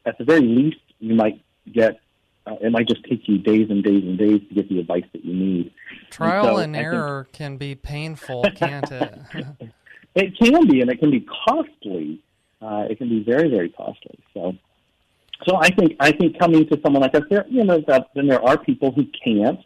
[0.06, 2.00] At the very least, you might get
[2.46, 5.04] uh, it might just take you days and days and days to get the advice
[5.12, 5.72] that you need.
[6.10, 9.18] Trial and, so and error think, can be painful, can't it?
[10.18, 12.20] It can be, and it can be costly.
[12.60, 14.18] Uh, it can be very, very costly.
[14.34, 14.52] So,
[15.46, 18.26] so I think I think coming to someone like us, there you know that then
[18.26, 19.60] there are people who can't,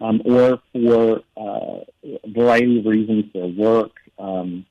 [0.00, 4.64] um, or for uh, a variety of reasons, their work, um,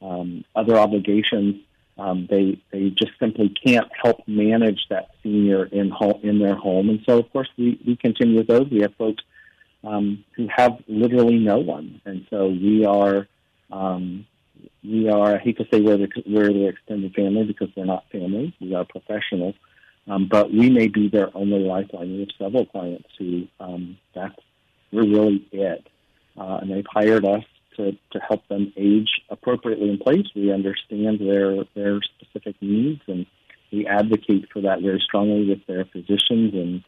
[0.00, 1.56] um, other obligations,
[1.98, 6.88] um, they they just simply can't help manage that senior in home, in their home,
[6.88, 8.66] and so of course we we continue with those.
[8.70, 9.22] We have folks
[9.84, 13.28] um, who have literally no one, and so we are.
[13.70, 14.26] Um,
[14.82, 18.54] we are, I hate to say we're the, we're extended family because we're not family.
[18.60, 19.54] We are professionals.
[20.08, 22.12] Um, but we may be their only lifeline.
[22.12, 24.34] We have several clients who um, that's
[24.92, 25.86] we're really it,
[26.36, 27.44] uh, and they've hired us
[27.76, 30.26] to, to help them age appropriately in place.
[30.34, 33.26] We understand their their specific needs, and
[33.70, 36.84] we advocate for that very strongly with their physicians and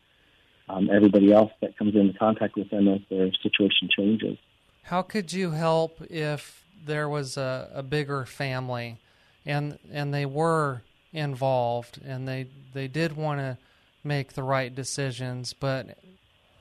[0.69, 4.39] um, everybody else that comes into contact with them as their situation changes.
[4.85, 8.99] How could you help if there was a, a bigger family,
[9.45, 13.59] and and they were involved and they they did want to
[14.05, 15.99] make the right decisions, but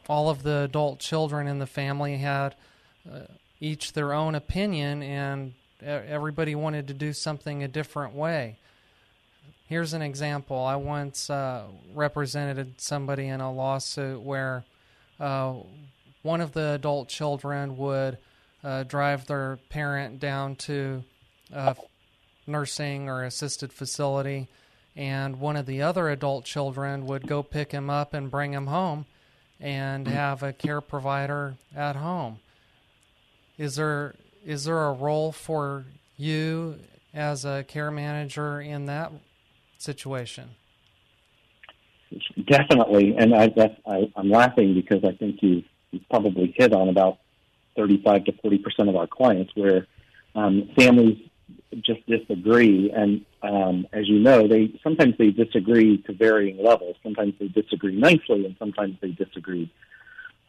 [0.07, 2.55] all of the adult children in the family had
[3.11, 3.21] uh,
[3.59, 8.57] each their own opinion, and everybody wanted to do something a different way.
[9.67, 10.59] Here's an example.
[10.59, 11.63] I once uh,
[11.95, 14.65] represented somebody in a lawsuit where
[15.19, 15.53] uh,
[16.23, 18.17] one of the adult children would
[18.63, 21.03] uh, drive their parent down to
[21.53, 21.75] a
[22.47, 24.47] nursing or assisted facility,
[24.95, 28.67] and one of the other adult children would go pick him up and bring him
[28.67, 29.05] home
[29.59, 30.15] and mm-hmm.
[30.15, 32.39] have a care provider at home.
[33.57, 35.85] Is there is there a role for
[36.17, 36.79] you
[37.13, 39.11] as a care manager in that
[39.77, 40.49] situation?
[42.45, 46.89] Definitely, and I, that's, I, I'm laughing because I think you you probably hit on
[46.89, 47.19] about
[47.75, 49.87] 35 to 40 percent of our clients where
[50.35, 51.17] um, families
[51.79, 52.91] just disagree.
[52.91, 56.95] And um, as you know, they sometimes they disagree to varying levels.
[57.03, 59.71] Sometimes they disagree nicely, and sometimes they disagree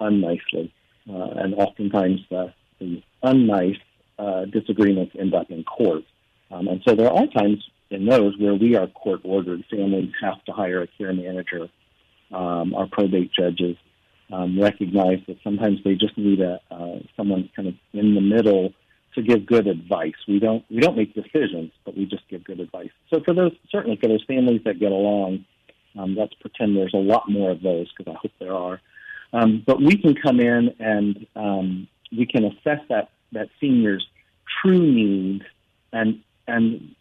[0.00, 0.72] unnicely.
[1.08, 3.80] Uh, and oftentimes uh, the unnice
[4.18, 6.04] uh, disagreements end up in court.
[6.50, 9.64] Um, and so there are times in those where we are court ordered.
[9.70, 11.68] Families have to hire a care manager.
[12.30, 13.76] Um, our probate judges
[14.30, 18.72] um, recognize that sometimes they just need a uh, someone kind of in the middle
[19.14, 20.14] to give good advice.
[20.26, 22.90] We don't we don't make decisions, but we just give good advice.
[23.12, 25.44] So for those certainly for those families that get along,
[25.98, 28.80] um, let's pretend there's a lot more of those because I hope there are.
[29.32, 34.06] Um, but we can come in and um, we can assess that that senior's
[34.60, 35.44] true needs
[35.92, 36.94] and and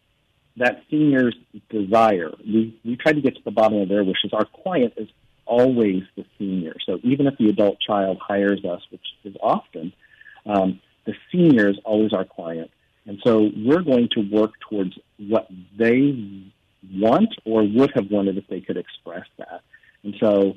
[0.56, 1.36] that senior's
[1.70, 2.30] desire.
[2.44, 4.32] We we try to get to the bottom of their wishes.
[4.32, 5.08] Our client is
[5.46, 6.74] always the senior.
[6.86, 9.92] So even if the adult child hires us, which is often,
[10.46, 12.70] um, the senior is always our client.
[13.06, 16.44] And so we're going to work towards what they
[16.94, 19.62] want or would have wanted if they could express that.
[20.04, 20.54] And so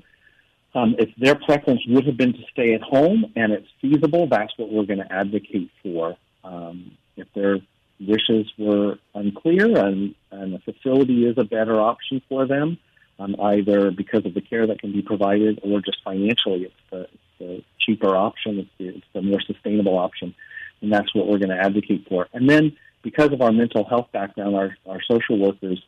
[0.76, 4.54] um, if their preference would have been to stay at home and it's feasible, that's
[4.58, 6.17] what we're going to advocate for.
[6.43, 7.60] Um, if their
[8.00, 12.78] wishes were unclear and, and a facility is a better option for them,
[13.19, 17.08] um, either because of the care that can be provided or just financially, it's the,
[17.39, 20.36] the cheaper option, it's the, it's the more sustainable option,
[20.82, 22.28] and that's what we're going to advocate for.
[22.34, 25.82] And then, because of our mental health background, our, our social workers,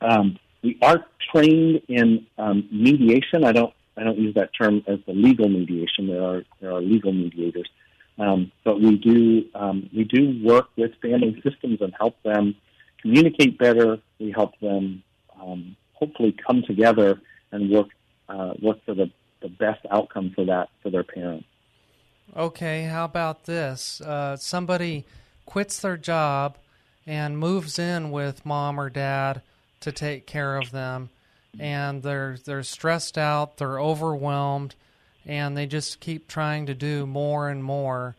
[0.00, 3.44] um, we are trained in um, mediation.
[3.44, 6.06] I don't I don't use that term as the legal mediation.
[6.06, 7.68] There are there are legal mediators,
[8.18, 12.54] um, but we do um, we do work with family systems and help them
[13.00, 13.98] communicate better.
[14.18, 15.02] We help them
[15.40, 17.20] um, hopefully come together
[17.52, 17.86] and work
[18.28, 19.08] uh, work for the
[19.40, 21.44] the best outcome for that for their parent.
[22.36, 24.00] Okay, how about this?
[24.00, 25.04] Uh, somebody
[25.46, 26.56] quits their job
[27.06, 29.42] and moves in with mom or dad
[29.80, 31.10] to take care of them,
[31.60, 34.74] and they're they're stressed out, they're overwhelmed,
[35.24, 38.16] and they just keep trying to do more and more.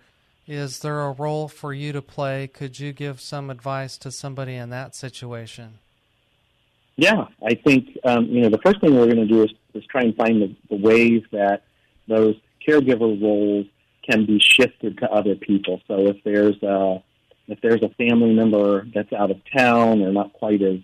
[0.48, 2.48] Is there a role for you to play?
[2.48, 5.80] Could you give some advice to somebody in that situation?
[6.95, 9.86] Yeah, I think um, you know the first thing we're going to do is, is
[9.86, 11.63] try and find the, the ways that
[12.08, 12.36] those
[12.67, 13.65] caregiver roles
[14.08, 15.81] can be shifted to other people.
[15.87, 17.02] So if there's a
[17.48, 20.79] if there's a family member that's out of town or not quite as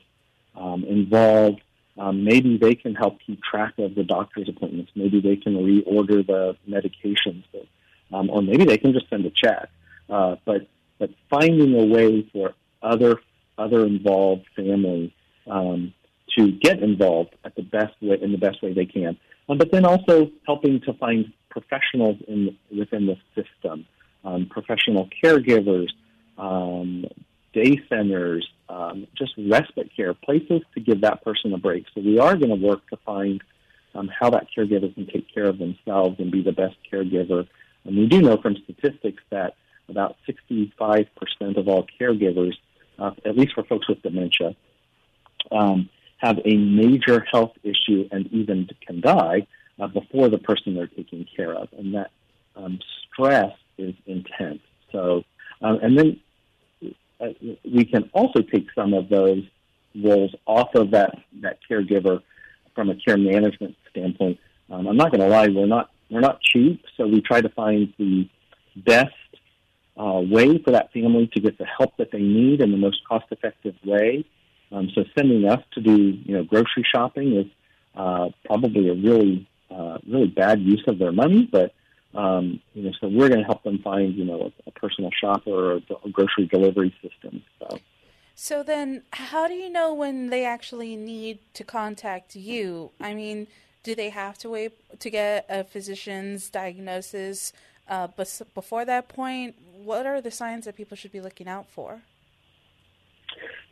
[0.55, 1.61] um, involved,
[1.97, 4.91] um, maybe they can help keep track of the doctor's appointments.
[4.95, 7.67] Maybe they can reorder the medications, but,
[8.11, 9.69] um, or maybe they can just send a check.
[10.09, 13.17] Uh, but but finding a way for other
[13.57, 15.13] other involved family
[15.47, 15.93] um,
[16.39, 19.17] to get involved at the best way in the best way they can.
[19.47, 23.85] Um, but then also helping to find professionals in within the system,
[24.23, 25.87] um, professional caregivers,
[26.37, 27.05] um,
[27.53, 31.85] day centers, um, just respite care, places to give that person a break.
[31.93, 33.41] So we are going to work to find
[33.95, 37.47] um, how that caregiver can take care of themselves and be the best caregiver.
[37.85, 39.55] And we do know from statistics that
[39.89, 41.07] about 65%
[41.57, 42.53] of all caregivers,
[42.99, 44.55] uh, at least for folks with dementia,
[45.51, 49.47] um, have a major health issue and even can die
[49.79, 51.69] uh, before the person they're taking care of.
[51.77, 52.11] And that
[52.55, 54.59] um, stress is intense.
[54.91, 55.23] So,
[55.61, 56.19] um, and then
[57.19, 57.27] uh,
[57.63, 59.43] we can also take some of those
[59.95, 62.21] roles off of that, that caregiver
[62.75, 64.39] from a care management standpoint.
[64.69, 67.49] Um, I'm not going to lie, we're not we're not cheap, so we try to
[67.49, 68.27] find the
[68.75, 69.13] best
[69.95, 73.01] uh, way for that family to get the help that they need in the most
[73.07, 74.25] cost-effective way.
[74.71, 77.47] Um, so sending us to do you know grocery shopping is
[77.95, 81.73] uh, probably a really uh, really bad use of their money, but
[82.13, 85.09] um, you know so we're going to help them find you know a, a personal
[85.19, 87.41] shopper or a, grocery delivery system.
[87.59, 87.79] So.
[88.41, 92.91] So then, how do you know when they actually need to contact you?
[93.01, 93.47] I mean,
[93.83, 97.51] do they have to wait to get a physician's diagnosis
[97.89, 98.07] uh,
[98.53, 99.55] before that point?
[99.83, 102.01] What are the signs that people should be looking out for?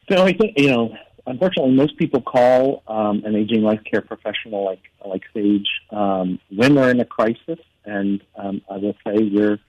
[0.16, 0.96] So I think you know,
[1.26, 6.76] unfortunately, most people call um, an aging life care professional like like Sage um, when
[6.76, 9.60] they're in a crisis, and um, I will say we're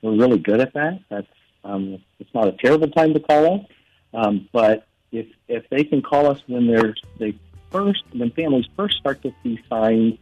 [0.00, 1.00] we're really good at that.
[1.08, 1.26] That's
[1.64, 3.66] um, it's not a terrible time to call us.
[4.14, 7.34] Um, but if if they can call us when they're they
[7.70, 10.18] first when families first start to see signs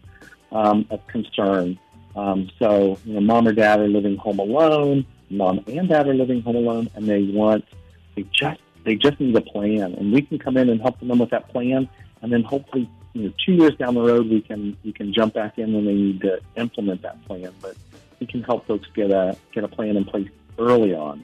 [0.51, 1.79] um, of concern,
[2.17, 6.15] um, so you know mom or dad are living home alone, mom and dad are
[6.15, 7.67] living home alone, and they want
[8.15, 11.19] they just they just need a plan, and we can come in and help them
[11.19, 11.87] with that plan,
[12.23, 15.35] and then hopefully you know two years down the road we can we can jump
[15.35, 17.77] back in when they need to implement that plan, but
[18.19, 20.29] we can help folks get a get a plan in place
[20.59, 21.23] early on.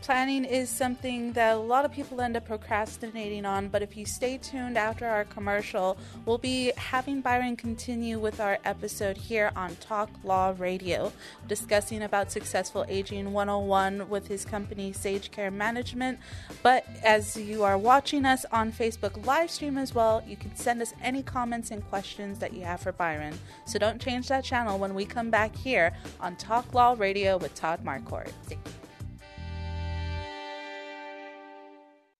[0.00, 4.06] Planning is something that a lot of people end up procrastinating on, but if you
[4.06, 9.76] stay tuned after our commercial, we'll be having Byron continue with our episode here on
[9.76, 11.12] Talk Law Radio,
[11.46, 16.18] discussing about successful aging 101 with his company Sage Care Management.
[16.62, 20.80] But as you are watching us on Facebook live stream as well, you can send
[20.80, 23.38] us any comments and questions that you have for Byron.
[23.66, 27.54] So don't change that channel when we come back here on Talk Law Radio with
[27.54, 28.32] Todd Marquardt.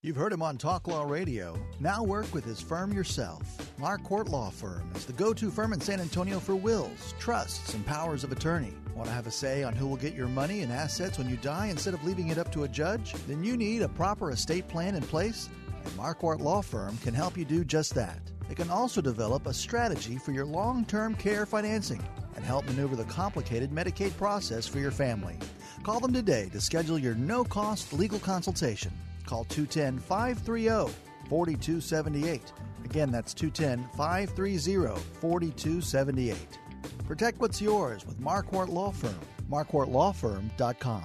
[0.01, 1.59] You've heard him on Talk Law Radio.
[1.81, 3.43] Now work with his firm yourself.
[3.81, 7.85] Marquardt Law Firm is the go to firm in San Antonio for wills, trusts, and
[7.85, 8.75] powers of attorney.
[8.95, 11.37] Want to have a say on who will get your money and assets when you
[11.39, 13.13] die instead of leaving it up to a judge?
[13.27, 15.49] Then you need a proper estate plan in place,
[15.85, 18.21] and Marquardt Law Firm can help you do just that.
[18.49, 22.95] They can also develop a strategy for your long term care financing and help maneuver
[22.95, 25.37] the complicated Medicaid process for your family.
[25.83, 28.93] Call them today to schedule your no cost legal consultation.
[29.29, 30.91] Call 210 530
[31.29, 32.41] 4278.
[32.87, 36.37] Again, that's 210 530 4278.
[37.07, 39.21] Protect what's yours with Marquardt Law Firm.
[39.51, 41.05] MarquardtLawFirm.com.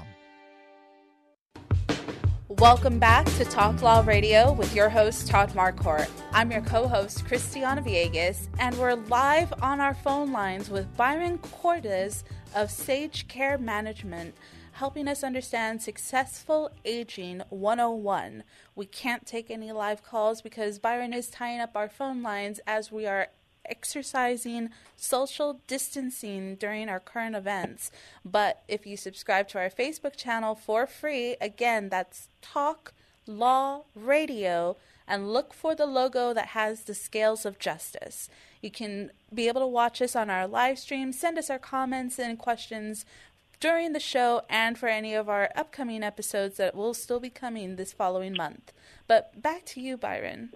[2.48, 6.10] Welcome back to Talk Law Radio with your host, Todd Marquardt.
[6.32, 11.40] I'm your co host, Christiana Villegas, and we're live on our phone lines with Byron
[11.40, 12.24] Cordes
[12.56, 14.34] of Sage Care Management
[14.74, 18.44] helping us understand Successful Aging 101.
[18.76, 22.92] We can't take any live calls because Byron is tying up our phone lines as
[22.92, 23.28] we are
[23.66, 27.92] exercising social distancing during our current events.
[28.26, 32.94] But if you subscribe to our Facebook channel for free, again, that's Talk
[33.28, 34.76] Law Radio,
[35.08, 38.30] and look for the logo that has the scales of justice.
[38.62, 42.18] You can be able to watch us on our live stream, send us our comments
[42.18, 43.06] and questions
[43.64, 47.78] during the show and for any of our upcoming episodes that will still be coming
[47.78, 48.74] this following month.
[49.08, 50.50] But back to you, Byron.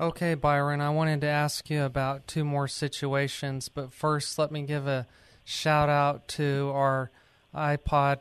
[0.00, 4.62] Okay, Byron, I wanted to ask you about two more situations, but first let me
[4.62, 5.06] give a
[5.44, 7.10] shout out to our
[7.54, 8.20] iPod,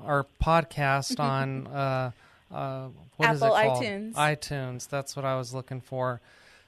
[0.00, 2.12] our podcast on uh,
[2.54, 3.82] uh, what Apple is it called?
[3.82, 4.12] iTunes.
[4.14, 4.88] iTunes.
[4.88, 6.20] That's what I was looking for.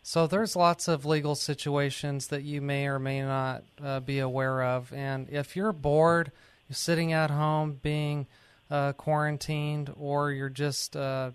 [0.03, 4.65] So there's lots of legal situations that you may or may not uh, be aware
[4.65, 6.33] of, and if you're bored
[6.69, 8.27] you're sitting at home being
[8.71, 11.31] uh, quarantined, or you're just uh,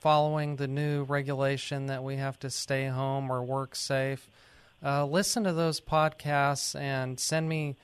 [0.00, 4.28] following the new regulation that we have to stay home or work safe,
[4.84, 7.74] uh, listen to those podcasts and send me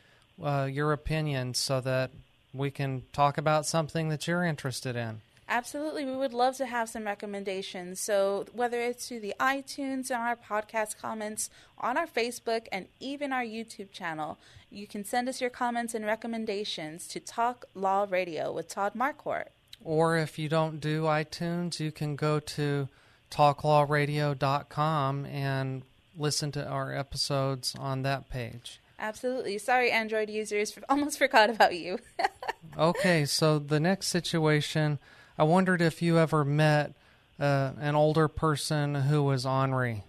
[0.42, 2.10] uh, your opinion so that
[2.52, 5.20] we can talk about something that you're interested in.
[5.50, 6.04] Absolutely.
[6.04, 7.98] We would love to have some recommendations.
[7.98, 13.32] So, whether it's through the iTunes and our podcast comments on our Facebook and even
[13.32, 14.38] our YouTube channel,
[14.70, 19.48] you can send us your comments and recommendations to Talk Law Radio with Todd Marquardt.
[19.82, 22.88] Or if you don't do iTunes, you can go to
[23.32, 25.82] talklawradio.com and
[26.16, 28.80] listen to our episodes on that page.
[29.00, 29.58] Absolutely.
[29.58, 31.98] Sorry, Android users, almost forgot about you.
[32.78, 35.00] okay, so the next situation,
[35.40, 36.92] I wondered if you ever met
[37.40, 40.04] uh, an older person who was ornery.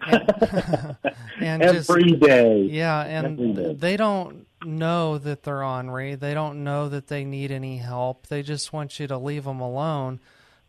[0.00, 0.28] And,
[1.40, 2.62] and every just, day.
[2.62, 6.16] Yeah, and they don't know that they're ornery.
[6.16, 8.26] They don't know that they need any help.
[8.26, 10.18] They just want you to leave them alone.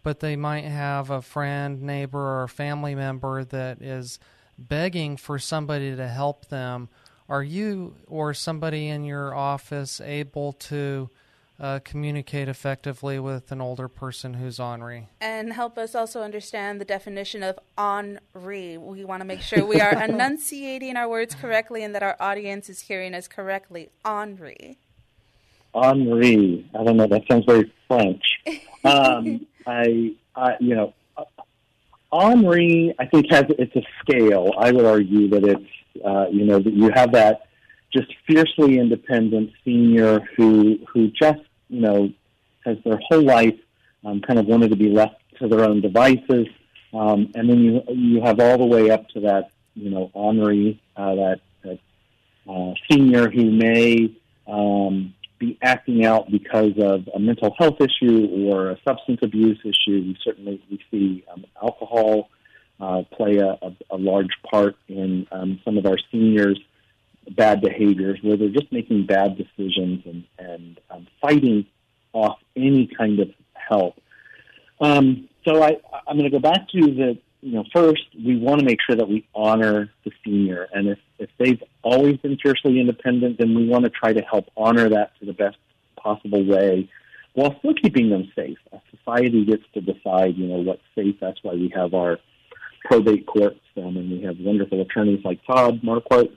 [0.04, 4.20] But they might have a friend, neighbor, or family member that is
[4.60, 6.90] begging for somebody to help them.
[7.28, 11.10] Are you or somebody in your office able to
[11.60, 15.08] uh, communicate effectively with an older person who's ornery?
[15.20, 18.78] And help us also understand the definition of ornery.
[18.78, 22.70] We want to make sure we are enunciating our words correctly and that our audience
[22.70, 23.90] is hearing us correctly.
[24.06, 24.78] Ornery.
[25.74, 26.70] Ornery.
[26.78, 27.08] I don't know.
[27.08, 28.24] That sounds very French.
[28.84, 30.94] Um, I, I, you know,
[32.12, 34.54] Ornery, I think has it's a scale.
[34.58, 37.48] I would argue that it's uh, you know that you have that
[37.92, 42.10] just fiercely independent senior who who just you know
[42.66, 43.56] has their whole life
[44.06, 46.48] um, kind of wanted to be left to their own devices,
[46.94, 50.82] um, and then you you have all the way up to that you know Ornery
[50.96, 51.80] uh, that that
[52.50, 54.16] uh, senior who may
[54.48, 60.02] um, be acting out because of a mental health issue or a substance abuse issue.
[60.02, 62.30] We certainly we see um, alcohol
[62.80, 66.60] uh, play a, a, a, large part in um, some of our seniors'
[67.36, 71.66] bad behaviors, where they're just making bad decisions and, and um, fighting
[72.14, 73.96] off any kind of help.
[74.80, 78.60] Um, so I, I'm going to go back to the you know, first we want
[78.60, 82.80] to make sure that we honor the senior, and if if they've always been fiercely
[82.80, 85.58] independent, then we want to try to help honor that to the best
[85.96, 86.90] possible way,
[87.34, 88.58] while still keeping them safe.
[88.74, 91.16] A society gets to decide, you know, what's safe.
[91.22, 92.18] That's why we have our
[92.86, 96.36] probate courts, um, and we have wonderful attorneys like Todd Marquardt.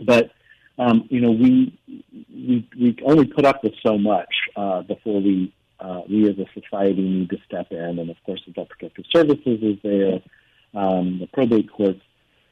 [0.00, 0.30] But
[0.78, 1.78] um, you know, we
[2.30, 6.46] we we only put up with so much uh, before we uh, we as a
[6.58, 10.20] society need to step in, and of course, Adult Protective Services is there,
[10.74, 12.00] um, the probate courts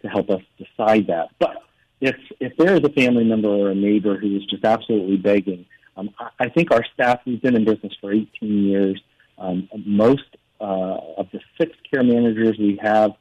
[0.03, 1.31] to help us decide that.
[1.39, 1.63] But
[2.01, 5.67] if if there is a family member or a neighbor who is just absolutely begging,
[5.97, 9.01] um, I, think our staff we've been in business for 18 years.
[9.37, 13.13] Um, most uh, of the six care managers we have,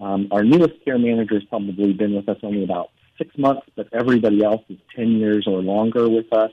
[0.00, 3.88] um, our newest care manager has probably been with us only about six months, but
[3.92, 6.52] everybody else is 10 years or longer with us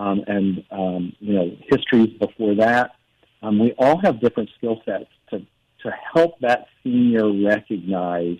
[0.00, 2.92] um, and um, you know histories before that.
[3.42, 5.40] Um, we all have different skill sets to
[5.82, 8.38] to help that senior recognize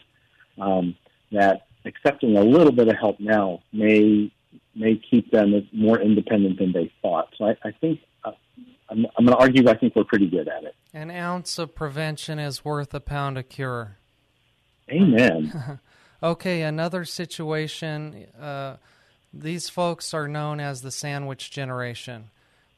[0.61, 0.97] um,
[1.33, 4.33] that accepting a little bit of help now may
[4.75, 7.29] may keep them more independent than they thought.
[7.37, 8.33] So I, I think uh,
[8.89, 10.75] I'm, I'm going to argue I think we're pretty good at it.
[10.95, 13.99] An ounce of prevention is worth a pound of cure.
[14.91, 15.79] Amen.
[16.23, 18.27] okay, another situation.
[18.41, 18.77] Uh,
[19.33, 22.31] these folks are known as the sandwich generation.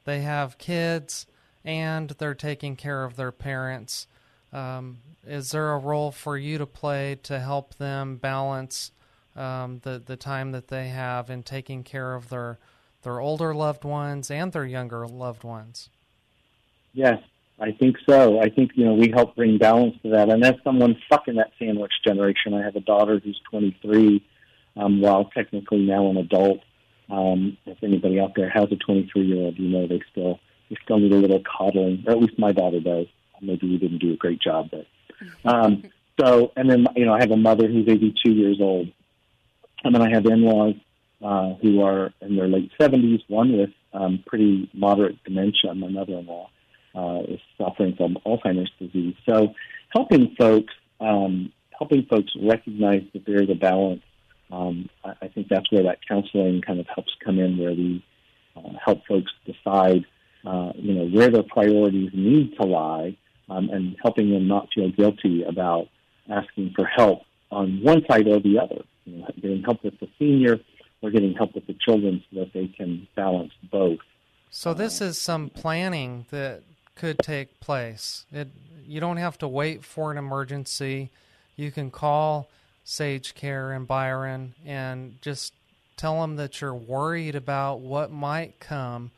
[0.05, 1.25] They have kids
[1.65, 4.07] and they're taking care of their parents.
[4.51, 8.91] Um, is there a role for you to play to help them balance
[9.35, 12.59] um, the the time that they have in taking care of their
[13.01, 15.89] their older loved ones and their younger loved ones?
[16.93, 17.19] Yes,
[17.59, 18.39] I think so.
[18.41, 20.29] I think you know we help bring balance to that.
[20.29, 24.25] And as someone stuck in that sandwich generation, I have a daughter who's 23
[24.75, 26.59] um, while technically now an adult.
[27.09, 30.39] Um, if anybody out there has a 23 year old, you know they still
[30.69, 33.07] they still need a little coddling, or at least my daughter does.
[33.41, 34.87] Maybe we didn't do a great job, but
[35.45, 35.83] um,
[36.19, 38.87] so and then you know I have a mother who's 82 years old,
[39.83, 40.75] and then I have in-laws
[41.23, 43.21] uh, who are in their late 70s.
[43.27, 45.75] One with um, pretty moderate dementia.
[45.75, 46.49] My mother-in-law
[46.95, 49.15] uh, is suffering from Alzheimer's disease.
[49.27, 49.53] So
[49.89, 54.03] helping folks um, helping folks recognize that there is a balance
[54.53, 58.05] um, I, I, think that's where that counseling kind of helps come in, where we
[58.55, 60.05] uh, help folks decide,
[60.45, 63.17] uh, you know, where their priorities need to lie,
[63.49, 65.87] um, and helping them not feel guilty about
[66.29, 68.83] asking for help on one side or the other.
[69.05, 70.59] You know, getting help with the senior
[71.01, 73.99] or getting help with the children so that they can balance both.
[74.51, 76.61] So this is some planning that
[76.95, 78.25] could take place.
[78.31, 78.49] It,
[78.85, 81.09] you don't have to wait for an emergency.
[81.55, 82.49] You can call
[82.83, 85.53] Sage Care and Byron and just
[85.97, 89.11] tell them that you're worried about what might come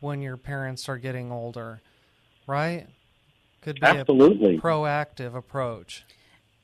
[0.00, 1.80] when your parents are getting older,
[2.46, 2.86] right?
[3.60, 4.56] Could be Absolutely.
[4.56, 6.04] a proactive approach.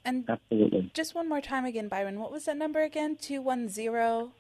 [0.05, 0.91] And Absolutely.
[0.95, 2.19] Just one more time again, Byron.
[2.19, 3.16] What was that number again?
[3.16, 4.33] 210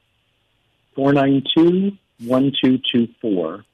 [0.94, 3.64] 492 1224.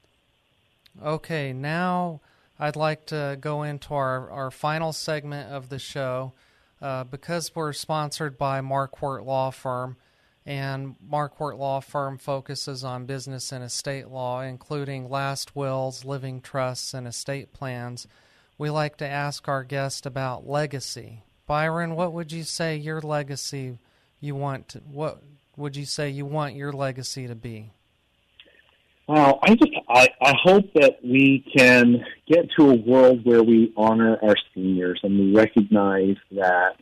[1.02, 2.20] Okay, now
[2.58, 6.32] I'd like to go into our, our final segment of the show.
[6.82, 9.96] Uh, because we're sponsored by Marquardt Law Firm,
[10.44, 16.92] and Marquardt Law Firm focuses on business and estate law, including last wills, living trusts,
[16.92, 18.06] and estate plans,
[18.58, 21.22] we like to ask our guest about legacy.
[21.46, 23.78] Byron, what would you say your legacy
[24.20, 25.22] you want to, what
[25.56, 27.70] would you say you want your legacy to be?
[29.06, 33.72] Well, I just I, I hope that we can get to a world where we
[33.76, 36.76] honor our seniors and we recognize that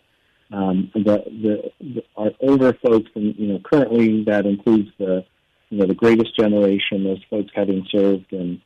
[0.52, 5.24] um, the, the, the our older folks and you know currently that includes the
[5.70, 8.60] you know the greatest generation, those folks having served in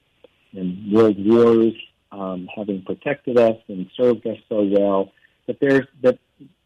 [0.52, 1.72] in world wars,
[2.12, 5.12] um, having protected us and served us so well,
[5.46, 6.18] that there's that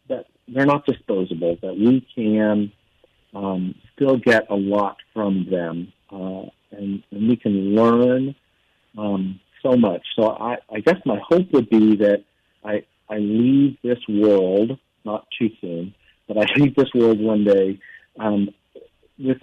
[0.09, 1.57] that they're not disposable.
[1.61, 2.73] That we can
[3.33, 5.93] um, still get a lot from them.
[6.11, 8.35] Uh, and, and we can learn
[8.97, 10.01] um, so much.
[10.15, 12.23] So I, I guess my hope would be that
[12.63, 15.93] I, I leave this world, not too soon,
[16.27, 17.79] but I leave this world one day
[18.19, 18.49] um,
[19.17, 19.37] with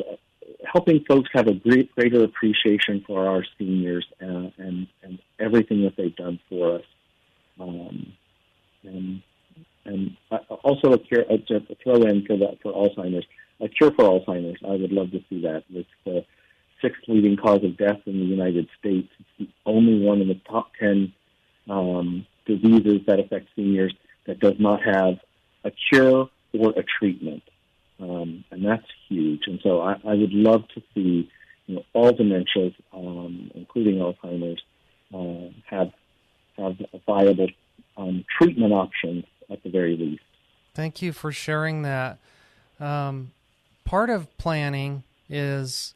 [0.72, 5.97] helping folks have a great, greater appreciation for our seniors and, and, and everything that
[5.97, 6.85] they've done for us.
[7.61, 8.12] Um,
[8.85, 9.22] and
[9.85, 10.16] and
[10.62, 13.24] also a cure, a, a throw in for that for Alzheimer's,
[13.61, 14.59] a cure for Alzheimer's.
[14.64, 15.64] I would love to see that.
[15.70, 16.24] It's the
[16.81, 19.09] sixth leading cause of death in the United States.
[19.18, 21.12] It's the only one in the top 10
[21.68, 23.95] um, diseases that affect seniors
[24.26, 25.18] that does not have
[25.64, 27.43] a cure or a treatment.
[28.01, 29.43] Um, and that's huge.
[29.47, 31.31] And so I, I would love to see
[31.66, 34.62] you know, all dementias, um, including Alzheimer's,
[35.14, 35.93] uh, have
[36.57, 36.76] have
[37.07, 37.49] viable
[37.97, 40.22] um, treatment options at the very least.
[40.74, 42.18] Thank you for sharing that.
[42.81, 43.33] Um,
[43.85, 45.95] part of planning is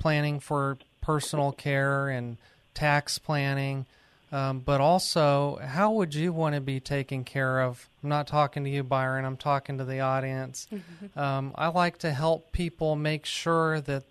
[0.00, 2.36] planning for personal care and
[2.74, 3.86] tax planning,
[4.32, 7.88] um, but also how would you want to be taken care of?
[8.02, 9.24] I'm not talking to you, Byron.
[9.24, 10.66] I'm talking to the audience.
[10.72, 11.18] Mm-hmm.
[11.18, 14.04] Um, I like to help people make sure that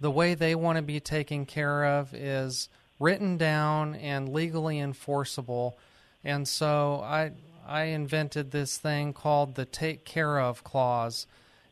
[0.00, 2.68] the way they want to be taken care of is
[2.98, 5.78] written down and legally enforceable.
[6.24, 7.32] And so I
[7.66, 11.26] I invented this thing called the take care of clause.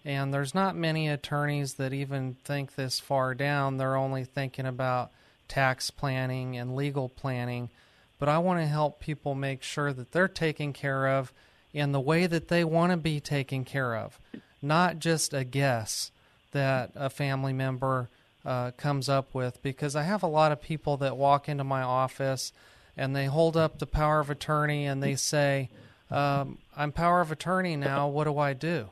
[0.05, 3.79] And there's not many attorneys that even think this far down.
[3.79, 5.11] They're only thinking about
[5.49, 7.71] tax planning and legal planning.
[8.19, 11.33] But I want to help people make sure that they're taken care of
[11.73, 14.21] in the way that they want to be taken care of,
[14.63, 16.11] not just a guess
[16.53, 18.09] that a family member
[18.45, 19.61] uh, comes up with.
[19.63, 22.53] Because I have a lot of people that walk into my office
[22.97, 25.71] and they hold up the power of attorney and they say,
[26.11, 28.07] um, I'm power of attorney now.
[28.09, 28.91] What do I do?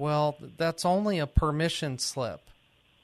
[0.00, 2.40] Well, that's only a permission slip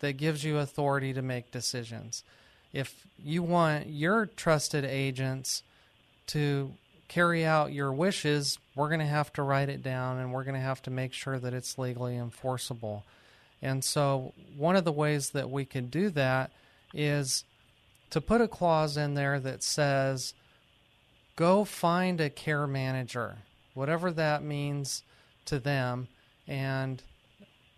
[0.00, 2.24] that gives you authority to make decisions.
[2.72, 5.62] If you want your trusted agents
[6.28, 6.72] to
[7.08, 10.54] carry out your wishes, we're going to have to write it down and we're going
[10.54, 13.04] to have to make sure that it's legally enforceable.
[13.60, 16.50] And so, one of the ways that we can do that
[16.94, 17.44] is
[18.08, 20.32] to put a clause in there that says,
[21.36, 23.36] go find a care manager,
[23.74, 25.02] whatever that means
[25.44, 26.08] to them,
[26.46, 27.02] and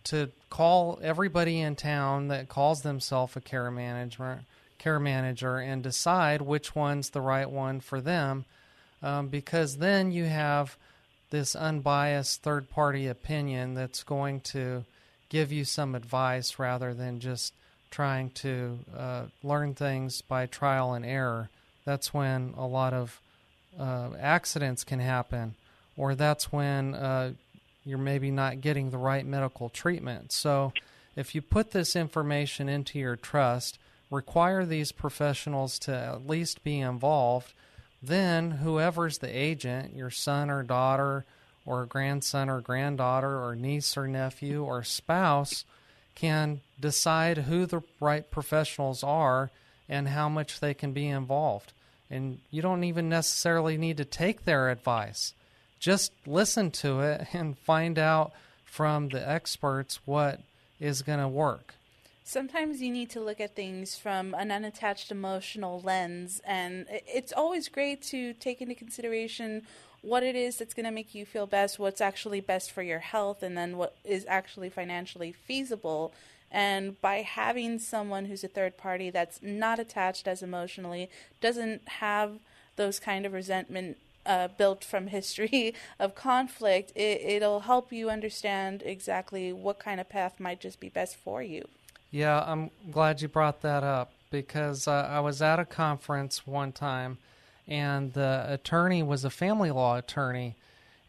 [0.04, 4.40] to call everybody in town that calls themselves a care manager,
[4.78, 8.44] care manager, and decide which one's the right one for them,
[9.02, 10.76] um, because then you have
[11.30, 14.84] this unbiased third party opinion that's going to
[15.28, 17.52] give you some advice rather than just
[17.90, 21.50] trying to uh, learn things by trial and error.
[21.84, 23.20] That's when a lot of
[23.78, 25.54] uh, accidents can happen,
[25.96, 27.32] or that's when uh,
[27.88, 30.32] you're maybe not getting the right medical treatment.
[30.32, 30.72] So,
[31.16, 33.78] if you put this information into your trust,
[34.10, 37.52] require these professionals to at least be involved,
[38.02, 41.24] then whoever's the agent, your son or daughter,
[41.66, 45.64] or grandson or granddaughter, or niece or nephew, or spouse,
[46.14, 49.50] can decide who the right professionals are
[49.88, 51.72] and how much they can be involved.
[52.10, 55.34] And you don't even necessarily need to take their advice
[55.78, 58.32] just listen to it and find out
[58.64, 60.40] from the experts what
[60.80, 61.74] is going to work.
[62.24, 67.68] Sometimes you need to look at things from an unattached emotional lens, and it's always
[67.68, 69.62] great to take into consideration
[70.02, 72.98] what it is that's going to make you feel best, what's actually best for your
[72.98, 76.12] health, and then what is actually financially feasible.
[76.50, 81.08] And by having someone who's a third party that's not attached as emotionally,
[81.40, 82.38] doesn't have
[82.76, 83.96] those kind of resentment
[84.28, 90.08] uh, built from history of conflict, it, it'll help you understand exactly what kind of
[90.08, 91.66] path might just be best for you.
[92.10, 96.72] Yeah, I'm glad you brought that up because uh, I was at a conference one
[96.72, 97.18] time,
[97.66, 100.56] and the attorney was a family law attorney,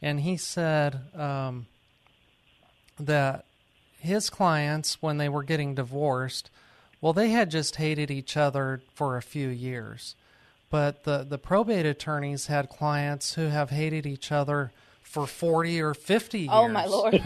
[0.02, 1.68] and he said um,
[3.00, 3.46] that
[4.00, 6.50] his clients, when they were getting divorced,
[7.02, 10.16] well, they had just hated each other for a few years.
[10.70, 15.94] But the, the probate attorneys had clients who have hated each other for 40 or
[15.94, 16.50] 50 years.
[16.52, 17.22] Oh, my Lord.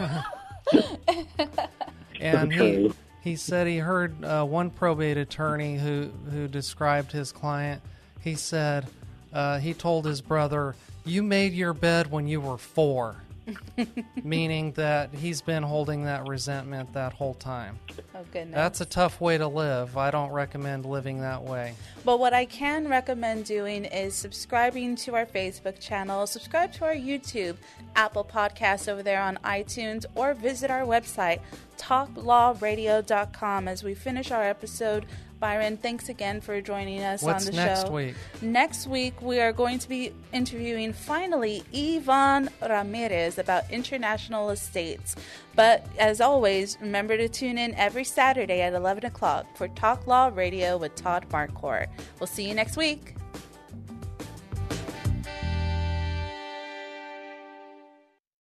[2.20, 2.92] and he,
[3.22, 7.82] he said he heard uh, one probate attorney who, who described his client.
[8.20, 8.86] He said
[9.32, 13.16] uh, he told his brother, You made your bed when you were four.
[14.24, 17.78] Meaning that he's been holding that resentment that whole time.
[18.14, 18.54] Oh, goodness.
[18.54, 19.96] That's a tough way to live.
[19.96, 21.74] I don't recommend living that way.
[22.04, 26.94] But what I can recommend doing is subscribing to our Facebook channel, subscribe to our
[26.94, 27.56] YouTube,
[27.96, 31.40] Apple Podcasts over there on iTunes, or visit our website,
[31.76, 33.68] talklawradio.com.
[33.68, 35.06] As we finish our episode,
[35.40, 37.90] Byron, thanks again for joining us What's on the next show.
[37.90, 38.14] week?
[38.40, 45.16] Next week, we are going to be interviewing finally Ivan Ramirez about international estates.
[45.54, 50.30] But as always, remember to tune in every Saturday at 11 o'clock for Talk Law
[50.34, 51.88] Radio with Todd Marquardt.
[52.18, 53.14] We'll see you next week.